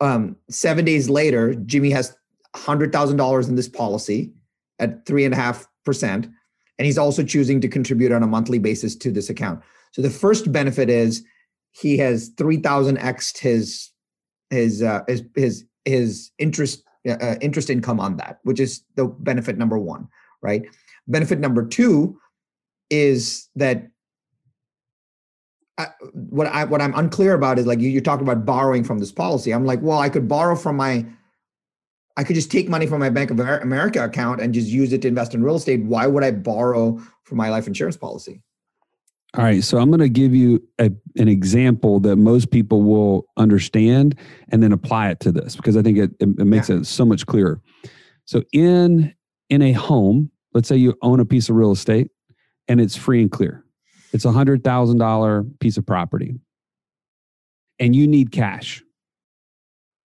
[0.00, 2.16] Um, seven days later, Jimmy has
[2.56, 4.32] $100,000 in this policy
[4.78, 5.24] at three
[6.80, 9.60] and he's also choosing to contribute on a monthly basis to this account.
[9.92, 11.22] So the first benefit is
[11.72, 13.90] he has 3000 x his
[14.48, 19.04] his uh, his his his interest uh, uh, interest income on that, which is the
[19.04, 20.08] benefit number 1,
[20.40, 20.62] right?
[21.06, 22.18] Benefit number 2
[22.88, 23.90] is that
[25.76, 29.00] I, what I what I'm unclear about is like you, you're talking about borrowing from
[29.00, 29.52] this policy.
[29.52, 31.04] I'm like, well, I could borrow from my,
[32.16, 35.02] I could just take money from my Bank of America account and just use it
[35.02, 35.84] to invest in real estate.
[35.84, 38.42] Why would I borrow from my life insurance policy?
[39.34, 43.26] All right, so I'm going to give you a, an example that most people will
[43.36, 44.18] understand
[44.48, 46.78] and then apply it to this because I think it, it, makes yeah.
[46.78, 47.60] it so much clearer.
[48.24, 49.14] So in
[49.48, 52.08] in a home, let's say you own a piece of real estate
[52.66, 53.64] and it's free and clear.
[54.12, 56.34] It's a hundred thousand dollar piece of property,
[57.78, 58.82] and you need cash.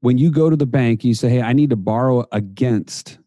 [0.00, 3.18] When you go to the bank, you say, "Hey, I need to borrow against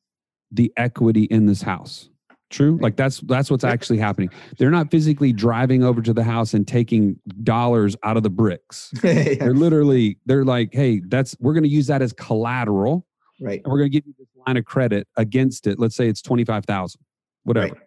[0.52, 2.10] the equity in this house."
[2.50, 2.80] True.
[2.82, 4.30] Like that's that's what's actually happening.
[4.58, 8.92] They're not physically driving over to the house and taking dollars out of the bricks.
[9.04, 9.36] yeah.
[9.36, 13.06] They're literally they're like, hey, that's we're going to use that as collateral.
[13.40, 13.62] Right.
[13.64, 15.78] And we're going to give you this line of credit against it.
[15.78, 17.02] Let's say it's twenty five thousand,
[17.44, 17.74] whatever.
[17.74, 17.84] Right.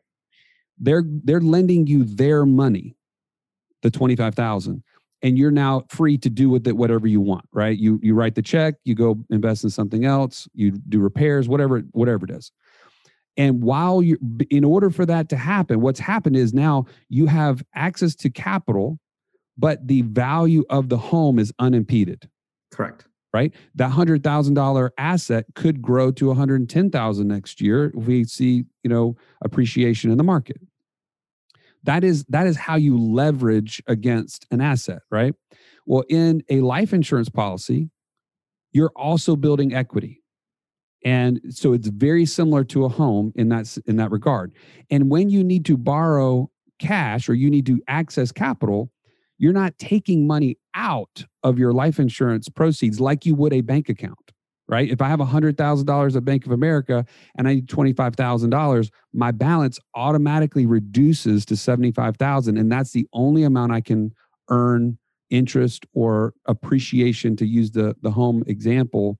[0.78, 2.96] They're they're lending you their money,
[3.82, 4.84] the twenty five thousand,
[5.22, 7.44] and you're now free to do with it whatever you want.
[7.52, 7.78] Right.
[7.78, 8.74] You you write the check.
[8.84, 10.48] You go invest in something else.
[10.54, 11.48] You do repairs.
[11.48, 12.52] Whatever whatever it is.
[13.36, 14.18] And while you,
[14.50, 18.98] in order for that to happen, what's happened is now you have access to capital,
[19.56, 22.28] but the value of the home is unimpeded.
[22.70, 23.06] Correct.
[23.32, 23.54] Right.
[23.76, 28.04] That hundred thousand dollar asset could grow to one hundred ten thousand next year if
[28.04, 30.60] we see, you know, appreciation in the market.
[31.84, 35.34] That is that is how you leverage against an asset, right?
[35.86, 37.90] Well, in a life insurance policy,
[38.72, 40.20] you're also building equity.
[41.04, 44.52] And so it's very similar to a home in that in that regard.
[44.90, 48.90] And when you need to borrow cash or you need to access capital
[49.42, 53.88] you're not taking money out of your life insurance proceeds like you would a bank
[53.88, 54.32] account
[54.72, 54.90] right?
[54.90, 57.04] If i have $100000 at bank of america
[57.36, 63.72] and i need $25000 my balance automatically reduces to 75000 and that's the only amount
[63.72, 64.12] i can
[64.48, 64.98] earn
[65.30, 69.18] interest or appreciation to use the the home example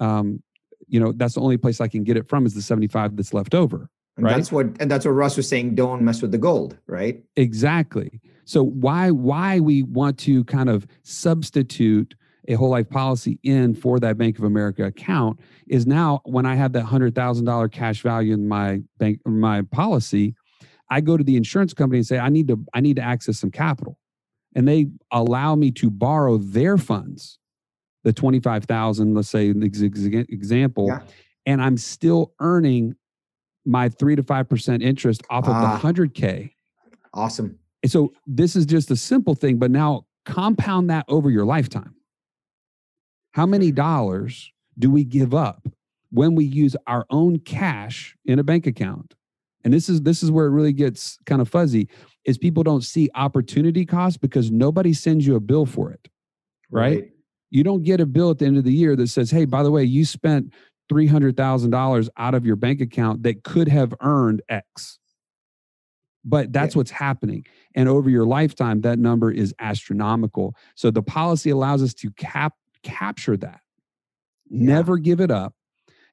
[0.00, 0.42] um,
[0.86, 3.34] you know that's the only place i can get it from is the 75 that's
[3.34, 4.36] left over and right?
[4.36, 7.22] that's what and that's what russ was saying don't mess with the gold right?
[7.36, 8.20] Exactly.
[8.44, 12.14] So why why we want to kind of substitute
[12.48, 16.54] a whole life policy in for that bank of america account is now when i
[16.54, 20.34] have that $100000 cash value in my bank my policy
[20.90, 23.38] i go to the insurance company and say i need to i need to access
[23.38, 23.98] some capital
[24.56, 27.38] and they allow me to borrow their funds
[28.04, 31.00] the 25,000, let's say an example, yeah.
[31.46, 32.94] and I'm still earning
[33.64, 36.50] my three to 5% interest off of the 100K.
[36.50, 37.24] Ah.
[37.24, 37.58] Awesome.
[37.82, 41.93] And so this is just a simple thing, but now compound that over your lifetime.
[43.34, 45.66] How many dollars do we give up
[46.10, 49.14] when we use our own cash in a bank account?
[49.64, 51.88] And this is this is where it really gets kind of fuzzy
[52.24, 56.08] is people don't see opportunity cost because nobody sends you a bill for it.
[56.70, 57.00] right?
[57.00, 57.10] right
[57.50, 59.62] you don't get a bill at the end of the year that says, hey, by
[59.62, 60.52] the way, you spent
[60.92, 64.98] $300,000 out of your bank account that could have earned X.
[66.24, 67.46] But that's what's happening.
[67.76, 70.56] And over your lifetime, that number is astronomical.
[70.74, 73.60] So the policy allows us to cap capture that.
[74.48, 74.74] Yeah.
[74.74, 75.54] Never give it up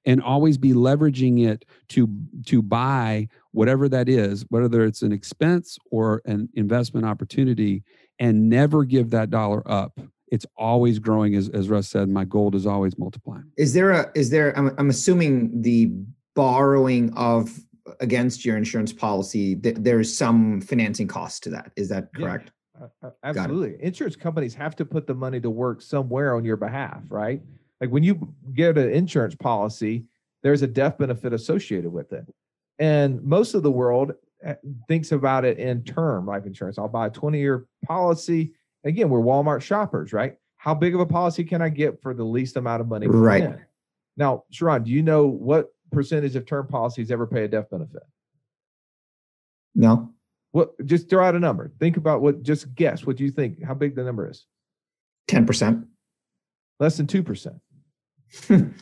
[0.05, 2.09] and always be leveraging it to
[2.47, 7.83] to buy whatever that is whether it's an expense or an investment opportunity
[8.19, 9.99] and never give that dollar up.
[10.31, 13.51] It's always growing as, as russ said my gold is always multiplying.
[13.57, 15.91] Is there a is there i'm, I'm assuming the
[16.35, 17.59] borrowing of
[17.99, 21.71] against your insurance policy th- there's some financing cost to that.
[21.75, 22.51] Is that correct
[23.23, 27.41] absolutely insurance companies have to put the money to work somewhere on your behalf right
[27.79, 30.05] like when you get an insurance policy
[30.43, 32.25] there's a death benefit associated with it
[32.79, 34.13] and most of the world
[34.45, 34.55] uh,
[34.87, 39.21] thinks about it in term life insurance i'll buy a 20 year policy Again, we're
[39.21, 40.35] Walmart shoppers, right?
[40.57, 43.07] How big of a policy can I get for the least amount of money?
[43.07, 43.43] Right.
[43.43, 43.61] In?
[44.17, 48.03] Now, Sharran, do you know what percentage of term policies ever pay a death benefit?
[49.75, 50.11] No.
[50.51, 50.71] What?
[50.85, 51.71] Just throw out a number.
[51.79, 52.43] Think about what.
[52.43, 53.05] Just guess.
[53.05, 53.63] What do you think?
[53.63, 54.45] How big the number is?
[55.27, 55.87] Ten percent.
[56.79, 57.57] Less than two percent.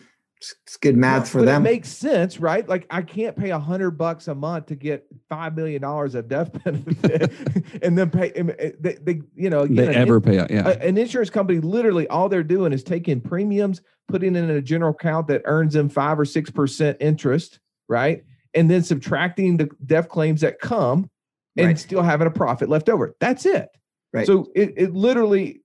[0.42, 1.66] It's good math for them.
[1.66, 2.68] It makes sense, right?
[2.68, 6.30] Like I can't pay a hundred bucks a month to get five million dollars of
[6.30, 7.34] death benefit,
[7.84, 8.32] and then pay.
[8.32, 10.50] Eh, they, they you know, again, they ever an, pay out.
[10.50, 14.92] Yeah, an insurance company literally all they're doing is taking premiums, putting in a general
[14.92, 18.24] account that earns them five or six percent interest, right?
[18.54, 21.10] And then subtracting the death claims that come,
[21.58, 21.80] and right.
[21.80, 23.16] still having a profit left over.
[23.20, 23.70] That's it.
[24.14, 24.26] Right.
[24.26, 25.62] So it, it literally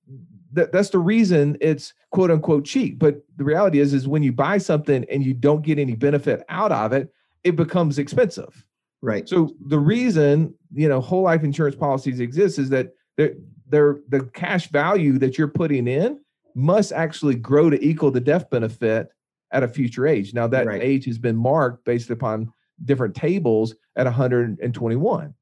[0.52, 2.98] that, that's the reason it's quote unquote cheap.
[2.98, 6.44] But the reality is, is when you buy something and you don't get any benefit
[6.48, 7.12] out of it,
[7.42, 8.64] it becomes expensive.
[9.02, 9.28] Right.
[9.28, 14.68] So the reason you know whole life insurance policies exist is that their the cash
[14.70, 16.20] value that you're putting in
[16.54, 19.08] must actually grow to equal the death benefit
[19.52, 20.34] at a future age.
[20.34, 20.82] Now that Right.
[20.82, 22.52] age has been marked based upon
[22.84, 25.34] different tables at 121.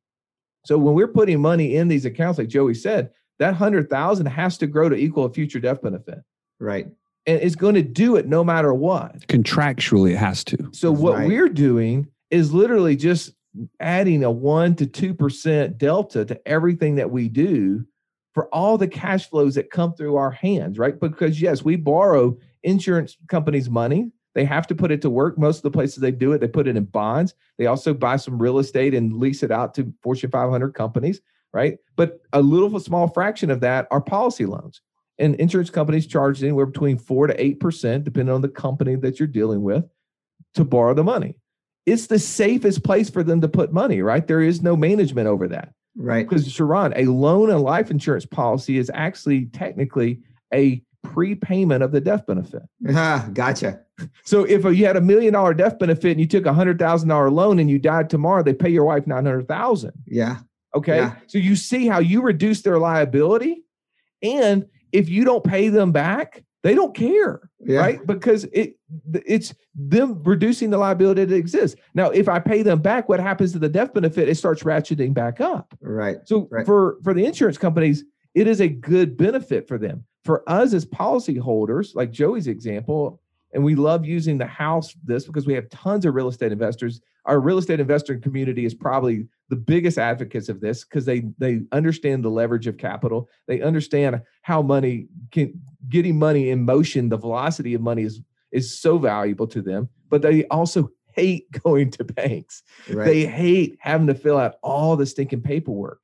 [0.64, 4.56] So when we're putting money in these accounts, like Joey said, that hundred thousand has
[4.58, 6.20] to grow to equal a future death benefit,
[6.60, 6.86] Right.
[7.26, 9.26] and it's going to do it no matter what.
[9.26, 10.70] Contractually, it has to.
[10.72, 11.26] So what Right.
[11.28, 13.32] we're doing is literally just
[13.80, 17.84] adding a one to two percent delta to everything that we do
[18.34, 20.98] for all the cash flows that come through our hands, right?
[20.98, 24.10] Because yes, we borrow insurance companies' money.
[24.34, 25.38] They have to put it to work.
[25.38, 27.34] Most of the places they do it, they put it in bonds.
[27.58, 31.20] They also buy some real estate and lease it out to Fortune 500 companies,
[31.52, 31.78] right?
[31.96, 34.80] But a little small fraction of that are policy loans.
[35.18, 39.20] And insurance companies charge anywhere between four to eight percent, depending on the company that
[39.20, 39.84] you're dealing with,
[40.54, 41.38] to borrow the money.
[41.84, 44.26] It's the safest place for them to put money, right?
[44.26, 45.74] There is no management over that.
[45.96, 46.26] Right.
[46.26, 50.20] Because Sharran, a loan and life insurance policy is actually technically
[50.54, 52.62] a prepayment of the death benefit.
[52.88, 53.80] Ah, gotcha.
[54.24, 57.08] So if you had a million dollar death benefit and you took a hundred thousand
[57.08, 59.92] dollar loan and you died tomorrow, they pay your wife nine hundred thousand.
[60.06, 60.38] Yeah.
[60.74, 60.96] Okay.
[60.96, 61.16] Yeah.
[61.26, 63.64] So you see how you reduce their liability.
[64.22, 67.80] And if you don't pay them back, they don't care Yeah.
[67.80, 68.06] right?
[68.06, 68.76] Because it
[69.26, 71.80] it's them reducing the liability that exists.
[71.94, 74.28] Now, if I pay them back, what happens to the death benefit?
[74.28, 75.74] It starts ratcheting back up.
[75.80, 76.18] Right.
[76.24, 76.64] So Right.
[76.66, 80.04] for for the insurance companies, it is a good benefit for them.
[80.24, 83.20] For us as policyholders, like Joey's example,
[83.52, 87.00] and we love using the house this because we have tons of real estate investors.
[87.26, 91.60] Our real estate investor community is probably the biggest advocates of this because they they
[91.72, 93.28] understand the leverage of capital.
[93.46, 95.52] They understand how money can
[95.88, 100.22] getting money in motion, the velocity of money is is so valuable to them, but
[100.22, 102.62] they also hate going to banks.
[102.88, 103.04] Right.
[103.04, 106.01] They hate having to fill out all the stinking paperwork.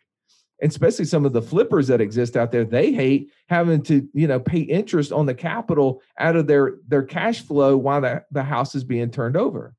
[0.60, 4.26] And especially some of the flippers that exist out there, they hate having to, you
[4.26, 8.42] know, pay interest on the capital out of their their cash flow while the, the
[8.42, 9.74] house is being turned over.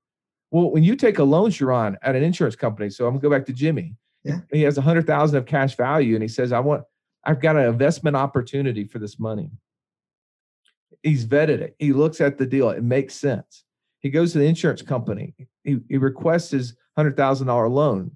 [0.51, 3.29] Well, when you take a loan, Sharran, at an insurance company, so I'm gonna go
[3.29, 3.95] back to Jimmy.
[4.23, 4.39] Yeah.
[4.51, 6.83] He has a hundred thousand of cash value and he says, I want,
[7.23, 9.51] I've got an investment opportunity for this money.
[11.03, 11.75] He's vetted it.
[11.79, 12.69] He looks at the deal.
[12.69, 13.63] It makes sense.
[13.99, 15.35] He goes to the insurance company.
[15.63, 18.11] He, he requests his hundred thousand dollar loan.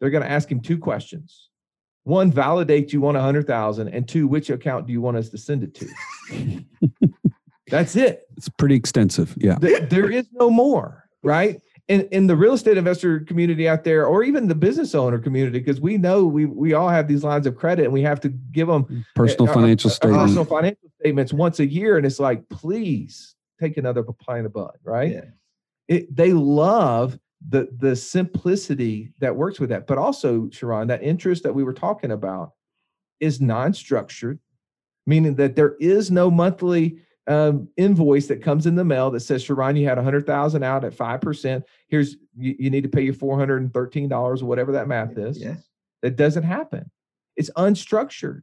[0.00, 1.48] They're going to ask him two questions.
[2.06, 5.28] One, validate you want a hundred thousand, and two, which account do you want us
[5.30, 6.64] to send it to?
[7.68, 8.28] That's it.
[8.36, 9.34] It's pretty extensive.
[9.36, 9.56] Yeah.
[9.56, 11.60] Th- there is no more, right?
[11.88, 15.58] In in the real estate investor community out there, or even the business owner community,
[15.58, 18.28] because we know we we all have these lines of credit, and we have to
[18.28, 20.20] give them Personal uh, financial uh, statement.
[20.22, 24.78] personal financial statements once a year, and it's like, please take another pint of bud,
[24.84, 25.10] right?
[25.10, 25.24] Yeah.
[25.88, 27.18] It, they love
[27.48, 31.74] the the simplicity that works with that, but also, Sharran, that interest that we were
[31.74, 32.52] talking about
[33.20, 34.38] is non-structured,
[35.06, 39.44] meaning that there is no monthly um, invoice that comes in the mail that says,
[39.44, 41.64] Sharran, you had a hundred thousand out at five percent.
[41.88, 44.88] Here's you, you need to pay your four hundred and thirteen dollars or whatever that
[44.88, 45.38] math is.
[45.38, 45.56] Yeah.
[46.02, 46.90] That doesn't happen.
[47.36, 48.42] It's unstructured.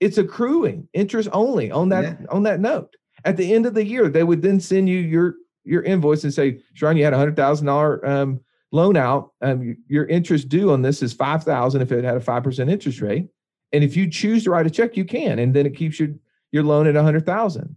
[0.00, 2.26] It's accruing interest only on that Yeah.
[2.30, 2.94] on that note.
[3.24, 6.32] At the end of the year, they would then send you your your invoice and
[6.32, 8.40] say, Sharran, you had a hundred thousand dollar um,
[8.72, 9.32] loan out.
[9.40, 12.70] Um, your interest due on this is five thousand if it had a five percent
[12.70, 13.28] interest rate.
[13.72, 16.10] And if you choose to write a check, you can, and then it keeps your
[16.52, 17.76] your loan at a hundred thousand.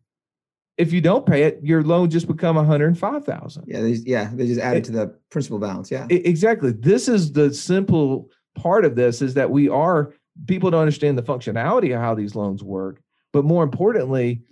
[0.78, 3.66] If you don't pay it, your loan just become a hundred five thousand.
[3.68, 3.82] Yeah.
[3.82, 4.30] They, yeah.
[4.32, 5.90] They just added to the principal balance.
[5.90, 6.06] Yeah.
[6.12, 6.72] E- Exactly.
[6.72, 10.14] This is the simple part of this is that we are
[10.46, 13.02] people don't understand the functionality of how these loans work,
[13.34, 14.44] but more importantly,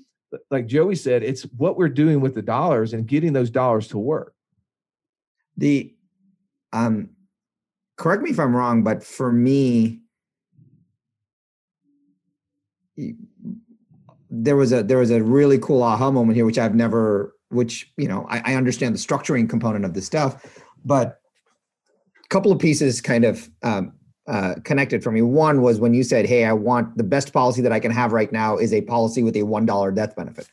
[0.52, 3.98] like Joey said, it's what we're doing with the dollars and getting those dollars to
[3.98, 4.34] work.
[5.58, 5.94] the
[6.74, 7.10] um
[7.98, 10.02] correct me if i'm wrong but for me
[14.30, 17.92] there was a there was a really cool aha moment here which i've never which
[17.98, 21.20] you know i, I understand the structuring component of this stuff but
[22.24, 23.94] a couple of pieces kind of um,
[24.28, 27.62] uh, connected for me one was when you said hey i want the best policy
[27.62, 30.50] that i can have right now is a policy with a one dollar death benefit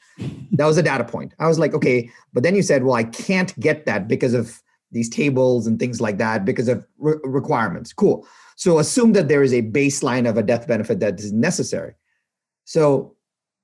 [0.52, 3.04] that was a data point i was like okay but then you said well i
[3.04, 4.62] can't get that because of
[4.92, 7.92] these tables and things like that because of re- requirements.
[7.92, 8.26] Cool.
[8.56, 11.94] So assume that there is a baseline of a death benefit that is necessary.
[12.64, 13.16] So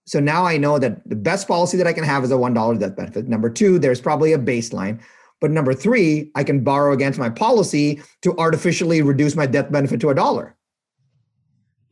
[0.07, 2.55] so now I know that the best policy that I can have is a one
[2.55, 3.29] dollar death benefit.
[3.29, 5.01] Number two, there's probably a baseline.
[5.41, 10.01] But number three, I can borrow against my policy to artificially reduce my death benefit
[10.01, 10.57] to a dollar.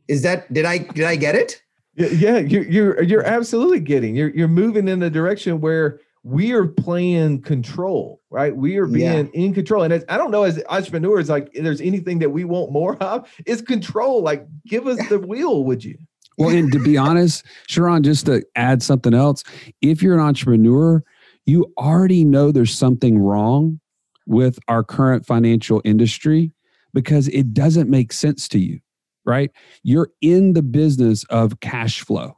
[0.07, 1.61] Is that did I did I get it?
[1.95, 4.15] Yeah, yeah, you're you're you're absolutely getting.
[4.15, 8.55] You're you're moving in the direction where we are playing control, right?
[8.55, 9.41] We are being yeah.
[9.41, 9.83] in control.
[9.83, 13.61] And I don't know, as entrepreneurs, like there's anything that we want more of, is
[13.61, 14.21] control.
[14.21, 15.97] Like, give us the wheel, would you?
[16.37, 19.43] Well, and to be honest, Sharran, just to add something else,
[19.81, 21.03] if you're an entrepreneur,
[21.47, 23.79] you already know there's something wrong
[24.27, 26.51] with our current financial industry
[26.93, 28.79] because it doesn't make sense to you,
[29.25, 29.49] right?
[29.81, 32.37] You're in the business of cash flow.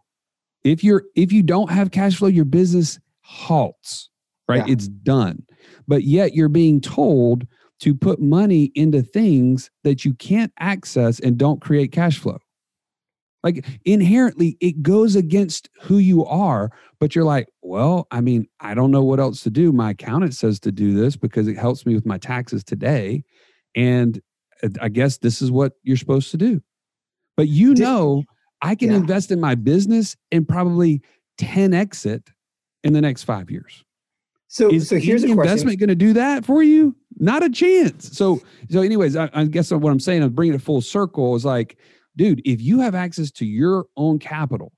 [0.64, 4.10] If you're if you don't have cash flow, your business halts,
[4.48, 4.68] right?
[4.68, 4.74] Yeah.
[4.74, 5.44] It's done.
[5.88, 7.48] But yet you're being told
[7.80, 12.40] to put money into things that you can't access and don't create cash flow.
[13.44, 18.74] Like inherently, it goes against who you are, but you're like, well, I mean, I
[18.74, 19.72] don't know what else to do.
[19.72, 23.24] My accountant says to do this because it helps me with my taxes today.
[23.76, 24.22] And
[24.62, 26.62] uh, I guess this is what you're supposed to do.
[27.38, 28.24] But you know,
[28.62, 28.98] I can yeah.
[28.98, 31.02] invest in my business and probably
[31.40, 32.30] 10x it
[32.84, 33.86] in the next five years.
[34.50, 36.96] So, is so here's a investment going to do that for you?
[37.20, 38.18] Not a chance.
[38.18, 41.46] So, so anyways, I, I guess what I'm saying, I'm bringing it full circle is
[41.46, 41.78] like,
[42.20, 44.74] dude, if you have access to your own capital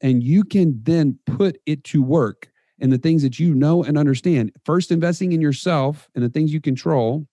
[0.00, 2.48] and you can then put it to work
[2.78, 6.52] in the things that you know and understand, first investing in yourself and the things
[6.52, 7.26] you control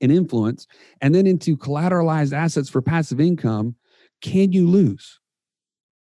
[0.00, 0.66] and influence,
[1.00, 3.76] and then into collateralized assets for passive income,
[4.20, 5.20] can you lose?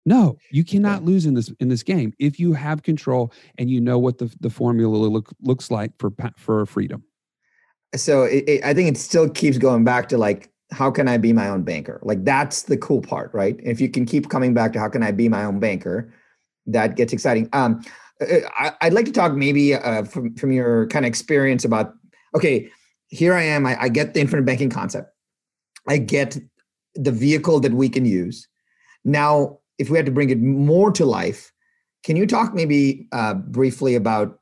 [0.06, 3.82] No, you cannot lose in this in this game if you have control and you
[3.82, 7.04] know what the, the formula look, looks like for for freedom.
[7.94, 11.18] So it, it, I think it still keeps going back to like how can I
[11.18, 12.00] be my own banker?
[12.04, 13.60] Like that's the cool part, right?
[13.64, 16.14] If you can keep coming back to how can I be my own banker,
[16.68, 17.50] that gets exciting.
[17.54, 17.84] Um,
[18.22, 21.66] uh, uh, I, would like to talk maybe uh, from from your kind of experience
[21.66, 21.94] about
[22.36, 22.70] okay,
[23.08, 23.66] here I am.
[23.66, 25.12] I, I get the infinite banking concept.
[25.88, 26.38] I get
[26.96, 28.48] the vehicle that we can use.
[29.04, 31.52] Now if we had to bring it more to life,
[32.04, 34.40] can you talk maybe uh, briefly about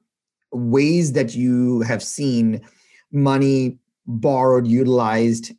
[0.52, 2.62] ways that you have seen
[3.12, 5.54] money borrowed, utilized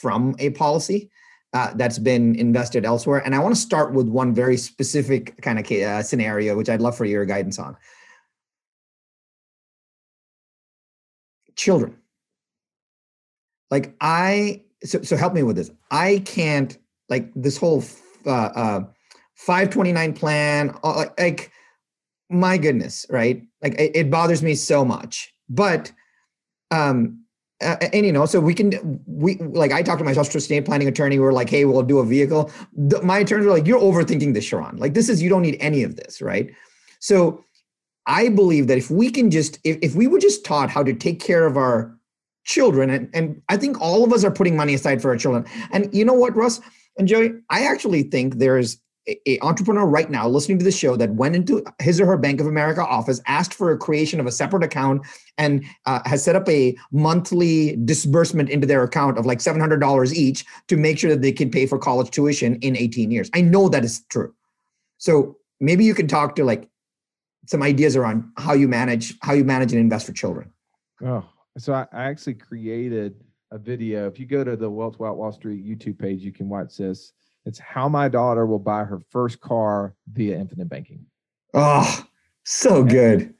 [0.00, 1.10] from a policy
[1.52, 3.22] uh, that's been invested elsewhere?
[3.24, 6.80] And I want to start with one very specific kind of uh, scenario, which I'd
[6.80, 7.76] love for your guidance on.
[11.56, 11.96] Children.
[13.70, 15.70] Like I, so, so help me with this.
[15.90, 16.76] I can't
[17.08, 17.84] like this whole
[18.26, 18.80] uh, uh
[19.34, 21.50] 529 plan uh, like
[22.30, 25.92] my goodness right like it, it bothers me so much but
[26.70, 27.21] um
[27.62, 30.64] uh, and you know so we can we like i talked to my social estate
[30.64, 31.18] planning attorney.
[31.18, 32.50] We are like hey we'll do a vehicle.
[32.76, 34.78] The, my attorneys were like you're overthinking this Sharran.
[34.78, 36.50] like this is you don't need any of this right?
[37.00, 37.44] So
[38.06, 40.92] i believe that if we can just if, if we were just taught how to
[40.92, 41.96] take care of our
[42.44, 45.44] children and, and i think all of us are putting money aside for our children.
[45.70, 46.60] And you know what russ
[46.98, 47.32] and joey?
[47.50, 48.78] I actually think there's
[49.08, 52.40] a, entrepreneur right now listening to the show that went into his or her Bank
[52.40, 55.02] of America office, asked for a creation of a separate account,
[55.38, 59.80] and uh, has set up a monthly disbursement into their account of like seven hundred
[59.80, 63.30] dollars each to make sure that they can pay for college tuition in eighteen years.
[63.34, 64.34] I know that is true.
[64.98, 66.68] So maybe you can talk to like
[67.46, 70.52] some ideas around how you manage how you manage and invest for children.
[71.04, 71.24] Oh,
[71.58, 73.16] so I, actually created
[73.50, 74.06] a video.
[74.06, 77.12] If you go to the Wealth Wall Street YouTube page, you can watch this
[77.44, 81.06] it's how my daughter will buy her first car via infinite banking.
[81.54, 82.04] Oh,
[82.44, 83.34] so good.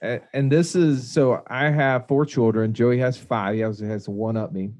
[0.00, 2.74] And, and this is so I have four children.
[2.74, 3.54] Joey has five.
[3.54, 4.72] He has, has one up me.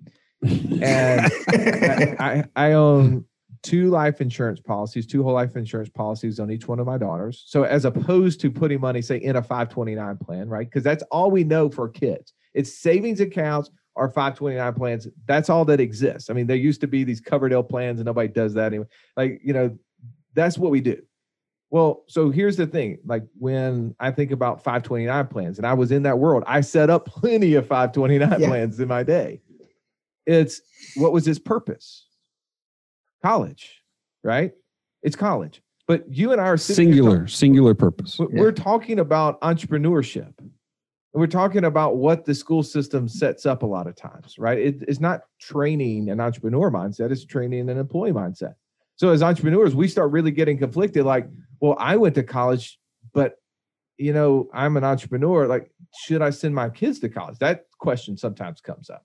[0.42, 3.24] And I, I, I own
[3.62, 7.42] two life insurance policies, two whole life insurance policies on each one of my daughters.
[7.46, 10.68] So as opposed to putting money, say, in a 529 plan, right?
[10.68, 12.32] Because that's all we know for kids.
[12.54, 15.08] It's savings accounts our 529 plans.
[15.26, 16.30] That's all that exists.
[16.30, 18.88] I mean, there used to be these Coverdell plans, and nobody does that anymore.
[19.16, 19.76] Like, you know,
[20.34, 21.02] that's what we do.
[21.70, 22.98] Well, so here's the thing.
[23.04, 26.90] Like when I think about 529 plans, and I was in that world, I set
[26.90, 28.48] up plenty of 529 yeah.
[28.48, 29.40] plans in my day.
[30.26, 30.60] It's
[30.94, 32.06] what was his purpose?
[33.22, 33.82] College,
[34.22, 34.52] right?
[35.02, 35.62] It's college.
[35.88, 38.18] But you and I are singular, talking, singular purpose.
[38.18, 38.50] We're yeah.
[38.50, 40.34] talking about entrepreneurship
[41.16, 44.58] we're talking about what the school system sets up a lot of times, right?
[44.58, 48.54] It, it's not training an entrepreneur mindset, it's training an employee mindset.
[48.96, 51.26] So as entrepreneurs, we start really getting conflicted like,
[51.60, 52.78] well, I went to college,
[53.14, 53.36] but
[53.96, 55.46] you know, I'm an entrepreneur.
[55.46, 55.70] Like,
[56.04, 57.38] should I send my kids to college?
[57.38, 59.02] That question sometimes comes up.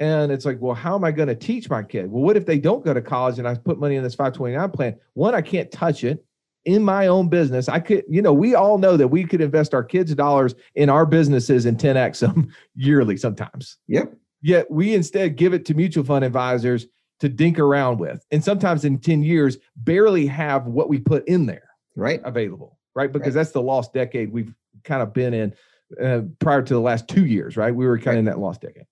[0.00, 2.10] And it's like, well, how am I going to teach my kid?
[2.10, 4.70] Well, what if they don't go to college and I put money in this 529
[4.70, 4.96] plan?
[5.12, 6.24] One, I can't touch it
[6.64, 9.74] in my own business, I could, you know, we all know that we could invest
[9.74, 13.78] our kids' dollars in our businesses and 10x them yearly sometimes.
[13.88, 14.14] Yep.
[14.42, 16.86] Yet we instead give it to mutual fund advisors
[17.20, 18.24] to dink around with.
[18.30, 23.12] And sometimes in 10 years, barely have what we put in there right available, right?
[23.12, 23.40] Because right.
[23.40, 24.54] that's the lost decade we've
[24.84, 25.54] kind of been in
[26.02, 27.74] uh, prior to the last two years, right?
[27.74, 28.86] We were kind of in that lost decade.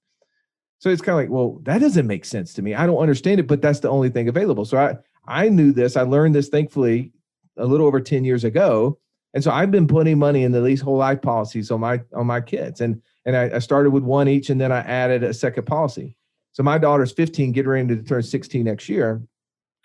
[0.79, 2.75] So it's kind of like, well, that doesn't make sense to me.
[2.75, 4.65] I don't understand it, but that's the only thing available.
[4.65, 4.97] So I
[5.27, 5.97] I knew this.
[5.97, 7.13] I learned this thankfully
[7.61, 8.99] a little over 10 years ago.
[9.33, 12.27] And so I've been putting money in the lease whole life policies on my on
[12.27, 12.81] my kids.
[12.81, 16.17] And and I, I started with one each and then I added a second policy.
[16.53, 19.23] So my daughter's 15, getting ready to turn 16 next year.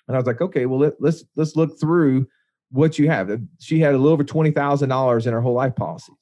[0.08, 2.28] And I was like, okay, well, let, let's let's look through
[2.72, 3.40] what you have.
[3.60, 6.16] She had a little over twenty thousand dollars in her whole life policies.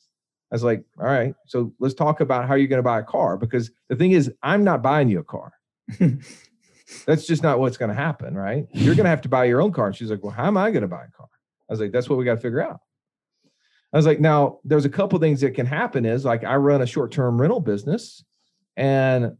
[0.51, 3.03] I was like, all right, so let's talk about how you're going to buy a
[3.03, 5.51] car because the thing is, I'm not buying you a car.
[7.05, 8.67] that's just not what's going to happen, right?
[8.71, 9.87] You're going to have to buy your own car.
[9.87, 11.27] And she's like, well, how am I going to buy a car?
[11.73, 12.79] I was like, that's what we got to figure out.
[13.91, 16.81] I was like, now there's a couple things that can happen is like I run
[16.81, 18.23] a short-term rental business
[18.77, 19.37] and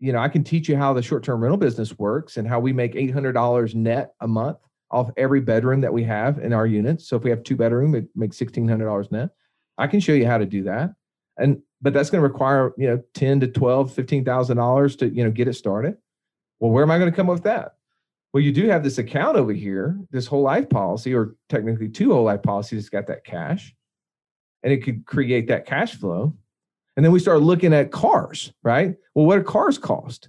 [0.00, 2.72] you know, I can teach you how the short-term rental business works and how we
[2.72, 4.58] make $800 net a month
[4.90, 7.08] off every bedroom that we have in our units.
[7.08, 9.30] So if we have two bedroom, it makes $1,600 net.
[9.76, 10.94] I can show you how to do that.
[11.36, 15.30] And, but that's going to require, you know, 10 to 12, $15,000 to, you know,
[15.30, 15.96] get it started.
[16.60, 17.74] Well, where am I going to come up with that?
[18.32, 22.12] Well, you do have this account over here, this whole life policy, or technically two
[22.12, 23.74] whole life policies, it's got that cash
[24.62, 26.34] and it could create that cash flow.
[26.96, 28.94] And then we start looking at cars, right?
[29.14, 30.28] Well, what do cars cost?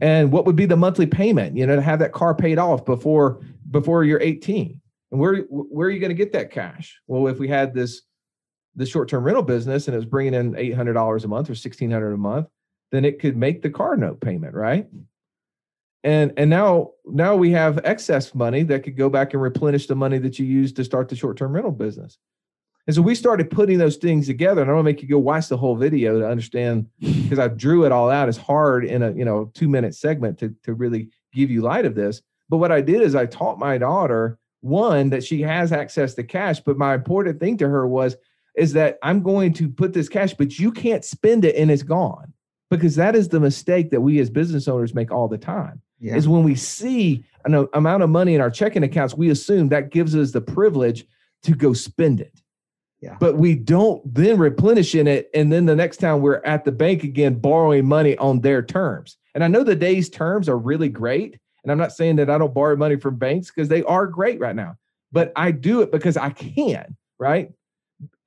[0.00, 2.84] And what would be the monthly payment, you know, to have that car paid off
[2.84, 4.80] before before you're 18?
[5.12, 6.98] And where where are you going to get that cash?
[7.06, 8.02] Well, if we had this
[8.76, 12.16] the short-term rental business and it was bringing in $800 a month or 1600 a
[12.16, 12.46] month,
[12.92, 14.86] then it could make the car note payment, right?
[16.02, 19.94] And and now now we have excess money that could go back and replenish the
[19.94, 22.18] money that you used to start the short-term rental business.
[22.86, 24.62] And so we started putting those things together.
[24.62, 27.84] And I don't make you go watch the whole video to understand because I drew
[27.84, 28.28] it all out.
[28.28, 31.84] It's hard in a you know two minute segment to to really give you light
[31.84, 32.22] of this.
[32.48, 36.22] But what I did is I taught my daughter one that she has access to
[36.22, 36.60] cash.
[36.60, 38.16] But my important thing to her was
[38.56, 41.82] is that I'm going to put this cash, but you can't spend it and it's
[41.82, 42.32] gone
[42.70, 45.82] because that is the mistake that we as business owners make all the time.
[46.00, 46.16] Yeah.
[46.16, 49.90] Is when we see an amount of money in our checking accounts, we assume that
[49.90, 51.06] gives us the privilege
[51.42, 52.40] to go spend it.
[53.00, 53.16] Yeah.
[53.18, 55.30] But we don't then replenish in it.
[55.34, 59.16] And then the next time we're at the bank again, borrowing money on their terms.
[59.34, 61.38] And I know the day's terms are really great.
[61.62, 64.40] And I'm not saying that I don't borrow money from banks because they are great
[64.40, 64.76] right now,
[65.12, 67.50] but I do it because I can, right?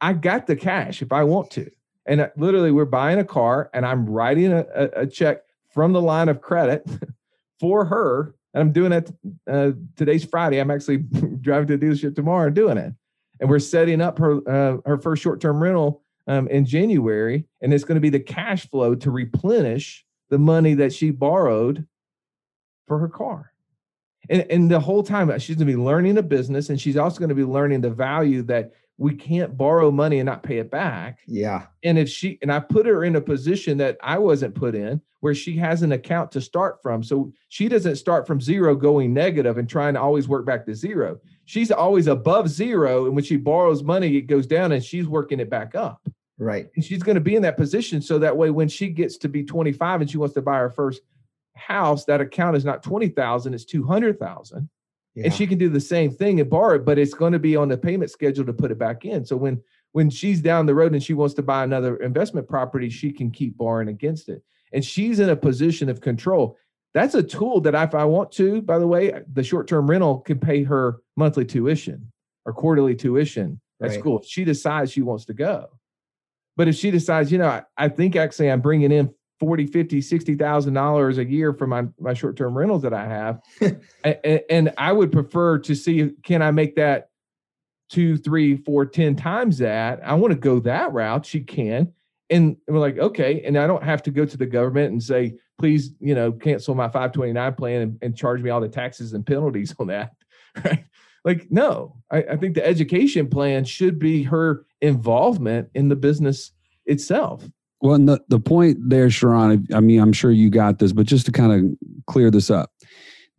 [0.01, 1.69] I got the cash if I want to.
[2.05, 5.93] And uh, literally, we're buying a car and I'm writing a, a, a check from
[5.93, 6.85] the line of credit
[7.63, 8.35] for her.
[8.53, 9.09] And I'm doing it.
[9.49, 10.59] Uh, today's Friday.
[10.59, 10.97] I'm actually
[11.41, 12.93] driving to the dealership tomorrow and doing it
[13.39, 17.73] and we're setting up her uh, her first short term rental um, in January, and
[17.73, 21.85] it's going to be the cash flow to replenish the money that she borrowed
[22.87, 23.51] for her car.
[24.29, 27.19] And, and the whole time she's going to be learning a business, and she's also
[27.19, 30.69] going to be learning the value that we can't borrow money and not pay it
[30.69, 31.19] back.
[31.27, 31.65] Yeah.
[31.83, 35.01] And if she and I put her in a position that I wasn't put in,
[35.21, 39.13] where she has an account to start from, so she doesn't start from zero going
[39.13, 43.05] negative and trying to always work back to zero she's always above zero.
[43.05, 46.01] And when she borrows money, it goes down and she's working it back up.
[46.37, 46.69] Right.
[46.75, 48.01] And she's going to be in that position.
[48.01, 50.69] So that way, when she gets to be 25 and she wants to buy her
[50.69, 51.01] first
[51.55, 54.69] house, that account is not 20,000, it's 200,000.
[55.15, 55.25] Yeah.
[55.25, 57.55] And she can do the same thing and borrow it, but it's going to be
[57.55, 59.25] on the payment schedule to put it back in.
[59.25, 59.61] So when
[59.91, 63.29] when she's down the road and she wants to buy another investment property, she can
[63.29, 64.43] keep borrowing against it.
[64.71, 66.57] And she's in a position of control.
[66.95, 70.19] That's a tool that if I want to, by the way, the short term rental
[70.19, 72.11] can pay her monthly tuition
[72.45, 73.99] or quarterly tuition at right.
[73.99, 74.19] school.
[74.19, 75.69] If she decides she wants to go.
[76.55, 79.13] But if she decides, you know, I, I think actually I'm bringing in
[79.43, 83.41] 40, 50, 60,000 dollars a year for my, my short term rentals that I have.
[84.05, 87.09] and, and I would prefer to see, can I make that
[87.89, 89.99] two, three, four, ten times that?
[90.01, 91.25] I want to go that route.
[91.25, 91.91] She can.
[92.29, 93.41] And we're like, okay.
[93.41, 96.73] And I don't have to go to the government and say, please, you know, cancel
[96.73, 100.13] my 529 plan and, and charge me all the taxes and penalties on that.
[100.63, 100.85] Right.
[101.25, 106.51] Like, no, I, I think the education plan should be her involvement in the business
[106.85, 107.43] itself.
[107.83, 111.05] Well, and the, the point there, Sharran, I mean, I'm sure you got this, but
[111.05, 112.71] just to kind of clear this up,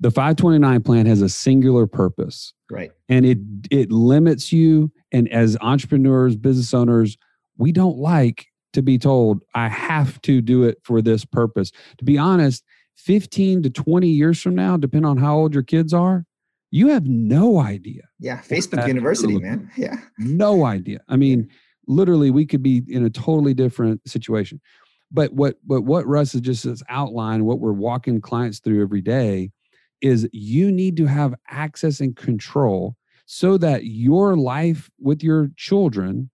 [0.00, 2.52] the 529 plan has a singular purpose.
[2.70, 2.90] Right.
[3.08, 3.38] And it
[3.70, 4.92] it limits you.
[5.12, 7.16] And as entrepreneurs, business owners,
[7.56, 11.72] we don't like to be told, I have to do it for this purpose.
[11.98, 12.64] To be honest,
[12.96, 16.26] 15 to 20 years from now, depending on how old your kids are,
[16.70, 18.02] you have no idea.
[18.18, 19.70] Yeah, Facebook University, man.
[19.76, 19.96] Yeah.
[20.18, 21.00] No idea.
[21.08, 21.48] I mean,
[21.86, 24.60] literally, we could be in a totally different situation.
[25.10, 29.50] But what what what Russ has just outlined, what we're walking clients through every day,
[30.00, 36.30] is you need to have access and control so that your life with your children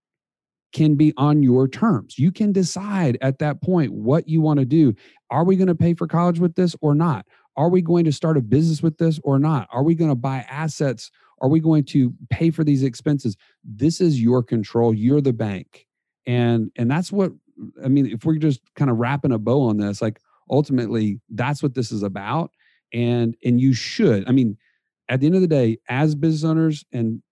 [0.72, 2.18] can be on your terms.
[2.18, 4.94] You can decide at that point what you want to do.
[5.30, 7.26] Are we going to pay for college with this or not?
[7.57, 9.68] Are we going to start a business with this or not?
[9.72, 11.11] Are we going to buy assets?
[11.41, 13.36] Are we going to pay for these expenses?
[13.64, 14.95] This is your control.
[14.95, 15.86] You're the bank.
[16.26, 17.32] And and that's what
[17.82, 20.20] I mean, if we're just kind of wrapping a bow on this, like
[20.51, 22.51] ultimately that's what this is about.
[22.93, 24.57] And and you should, I mean,
[25.09, 27.22] at the end of the day, as business owners and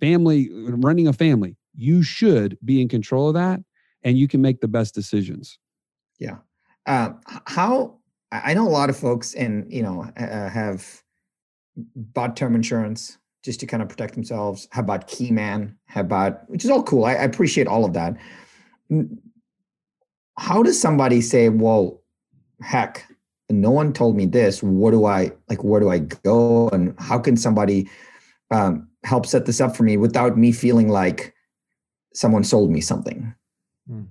[0.00, 3.60] family running a family, you should be in control of that
[4.02, 5.58] and you can make the best decisions.
[6.18, 6.38] Yeah.
[6.86, 7.10] Uh,
[7.46, 7.98] how
[8.30, 11.02] I know a lot of folks and you know uh, have
[11.76, 14.68] bought term insurance just to kind of protect themselves.
[14.72, 17.04] Have bought Keyman, How about, which is all cool.
[17.04, 18.18] I, I appreciate all of that.
[20.36, 22.02] How does somebody say, "Well,
[22.60, 23.06] heck,
[23.48, 24.62] no one told me this.
[24.62, 25.64] What do I like?
[25.64, 26.68] Where do I go?
[26.70, 27.88] And how can somebody
[28.50, 31.32] um, help set this up for me without me feeling like
[32.12, 33.32] someone sold me something?"
[33.88, 34.02] Hmm.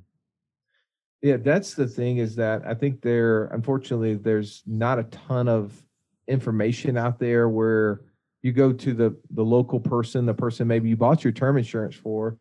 [1.22, 5.74] Yeah, that's the thing is that I think there, unfortunately, there's not a ton of
[6.28, 8.02] information out there where
[8.46, 11.96] you go to the the local person, the person maybe you bought your term insurance
[11.96, 12.38] for,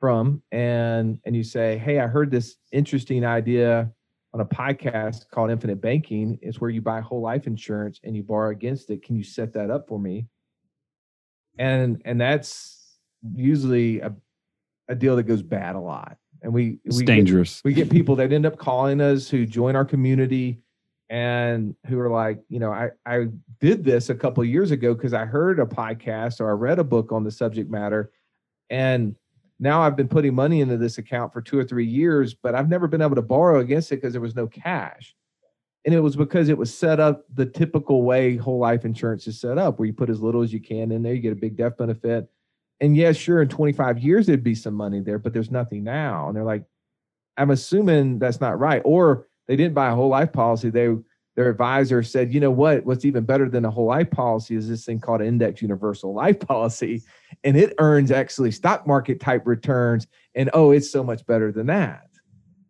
[0.00, 3.92] from, and and you say, "Hey, I heard this interesting idea
[4.32, 6.38] on a podcast called Infinite Banking.
[6.40, 9.02] It's where you buy whole life insurance and you borrow against it.
[9.02, 10.26] Can you set that up for me?"
[11.58, 12.96] And and that's
[13.34, 14.14] usually a
[14.88, 17.56] a deal that goes bad a lot and we it's we dangerous.
[17.56, 20.62] Get, we get people that end up calling us who join our community
[21.14, 23.28] and who are like, you know, I I
[23.60, 26.84] did this a couple years ago because I heard a podcast or I read a
[26.84, 28.10] book on the subject matter,
[28.68, 29.14] and
[29.60, 32.68] now I've been putting money into this account for two or three years, but I've
[32.68, 35.14] never been able to borrow against it because there was no cash.
[35.84, 39.40] And it was because it was set up the typical way whole life insurance is
[39.40, 41.36] set up, where you put as little as you can in there, you get a
[41.36, 42.28] big death benefit,
[42.80, 46.26] and yes, sure, in 25 years there'd be some money there, but there's nothing now.
[46.26, 46.64] And they're like,
[47.36, 48.82] I'm assuming that's not right.
[48.84, 50.70] Or they didn't buy a whole life policy.
[50.70, 50.94] They
[51.36, 52.84] their advisor said, you know what?
[52.84, 56.38] What's even better than a whole life policy is this thing called index universal life
[56.46, 57.02] policy.
[57.42, 60.06] And it earns actually stock market type returns.
[60.34, 62.06] And oh, it's so much better than that.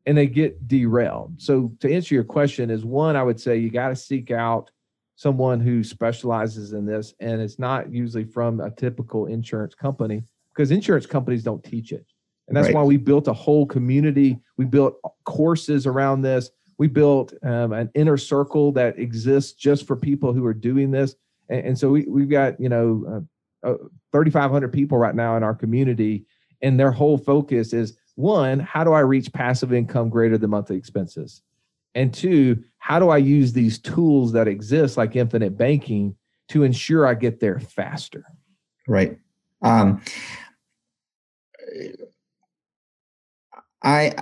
[0.07, 1.35] And they get derailed.
[1.41, 4.70] So to answer your question, is one, I would say you got to seek out
[5.16, 10.70] someone who specializes in this and it's not usually from a typical insurance company because
[10.70, 12.05] insurance companies don't teach it
[12.49, 12.75] and that's right.
[12.75, 17.91] why we built a whole community we built courses around this we built um, an
[17.95, 21.14] inner circle that exists just for people who are doing this
[21.49, 23.27] and, and so we, we've got you know
[23.64, 23.77] uh, uh,
[24.12, 26.25] 3500 people right now in our community
[26.62, 30.77] and their whole focus is one how do i reach passive income greater than monthly
[30.77, 31.43] expenses
[31.95, 36.16] and two, how do I use these tools that exist like infinite banking
[36.49, 38.25] to ensure I get there faster?
[38.89, 39.18] Right.
[39.62, 40.03] Um,
[43.83, 44.14] I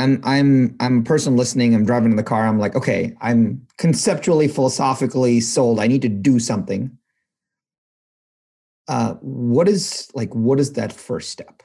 [0.00, 1.74] I'm I'm I'm a person listening.
[1.74, 2.46] I'm driving in the car.
[2.46, 5.78] I'm like, okay, I'm conceptually, philosophically sold.
[5.78, 6.96] I need to do something.
[8.88, 10.34] Uh, what is like?
[10.34, 11.62] What is that first step?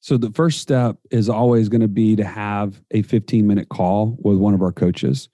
[0.00, 4.16] So the first step is always going to be to have a 15 minute call
[4.20, 5.28] with one of our coaches.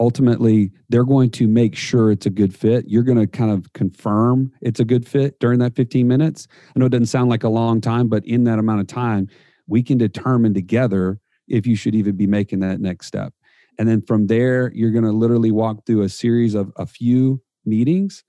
[0.00, 2.86] Ultimately, they're going to make sure it's a good fit.
[2.88, 6.48] You're going to kind of confirm it's a good fit during that 15 minutes.
[6.74, 9.28] I know it doesn't sound like a long time, but in that amount of time,
[9.70, 13.32] we can determine together if you should even be making that next step.
[13.78, 17.40] And then from there, you're going to literally walk through a series of a few
[17.64, 18.24] meetings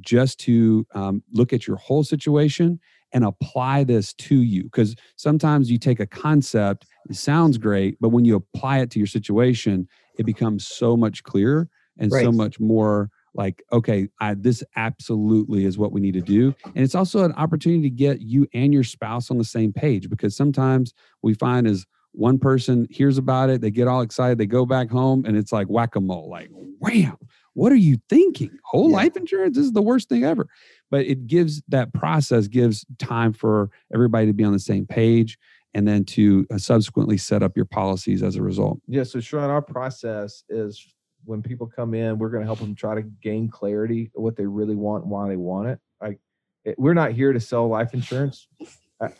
[0.00, 2.80] just to um, look at your whole situation
[3.12, 8.10] and apply this to you because sometimes you take a concept it sounds great but
[8.10, 9.88] when you apply it to your situation
[10.18, 11.68] it becomes so much clearer
[11.98, 12.24] and right.
[12.24, 16.78] so much more like okay I, this absolutely is what we need to do and
[16.78, 20.36] it's also an opportunity to get you and your spouse on the same page because
[20.36, 24.64] sometimes we find is one person hears about it they get all excited they go
[24.64, 26.48] back home and it's like whack-a-mole like
[26.80, 27.16] wham
[27.52, 28.96] what are you thinking whole yeah.
[28.96, 30.46] life insurance this is the worst thing ever
[30.90, 35.38] but it gives that process gives time for everybody to be on the same page
[35.76, 38.80] and then to uh, subsequently set up your policies as a result.
[38.88, 39.02] Yeah.
[39.02, 40.94] So, Sharran, our process is
[41.26, 44.36] when people come in, we're going to help them try to gain clarity of what
[44.36, 45.78] they really want and why they want it.
[46.00, 46.18] Like,
[46.64, 48.48] it, we're not here to sell life insurance.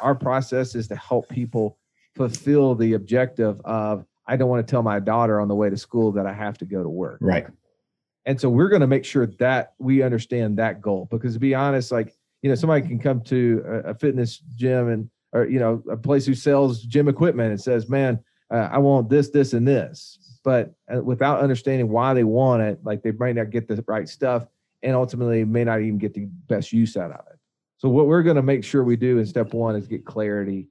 [0.00, 1.78] Our process is to help people
[2.14, 5.76] fulfill the objective of I don't want to tell my daughter on the way to
[5.76, 7.18] school that I have to go to work.
[7.20, 7.46] Right.
[8.24, 11.54] And so we're going to make sure that we understand that goal because to be
[11.54, 15.60] honest, like, you know, somebody can come to a, a fitness gym and, or, you
[15.60, 18.18] know, a place who sells gym equipment and says, man,
[18.50, 20.18] uh, I want this, this, and this.
[20.46, 24.08] But uh, without understanding why they want it, like they might not get the right
[24.08, 24.46] stuff
[24.82, 27.38] and ultimately may not even get the best use out of it.
[27.76, 30.68] So what we're going to make sure we do in step one is get clarity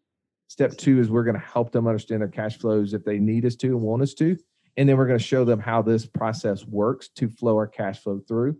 [0.47, 3.45] Step two is we're going to help them understand their cash flows if they need
[3.45, 4.37] us to and want us to.
[4.77, 7.99] And then we're going to show them how this process works to flow our cash
[7.99, 8.57] flow through.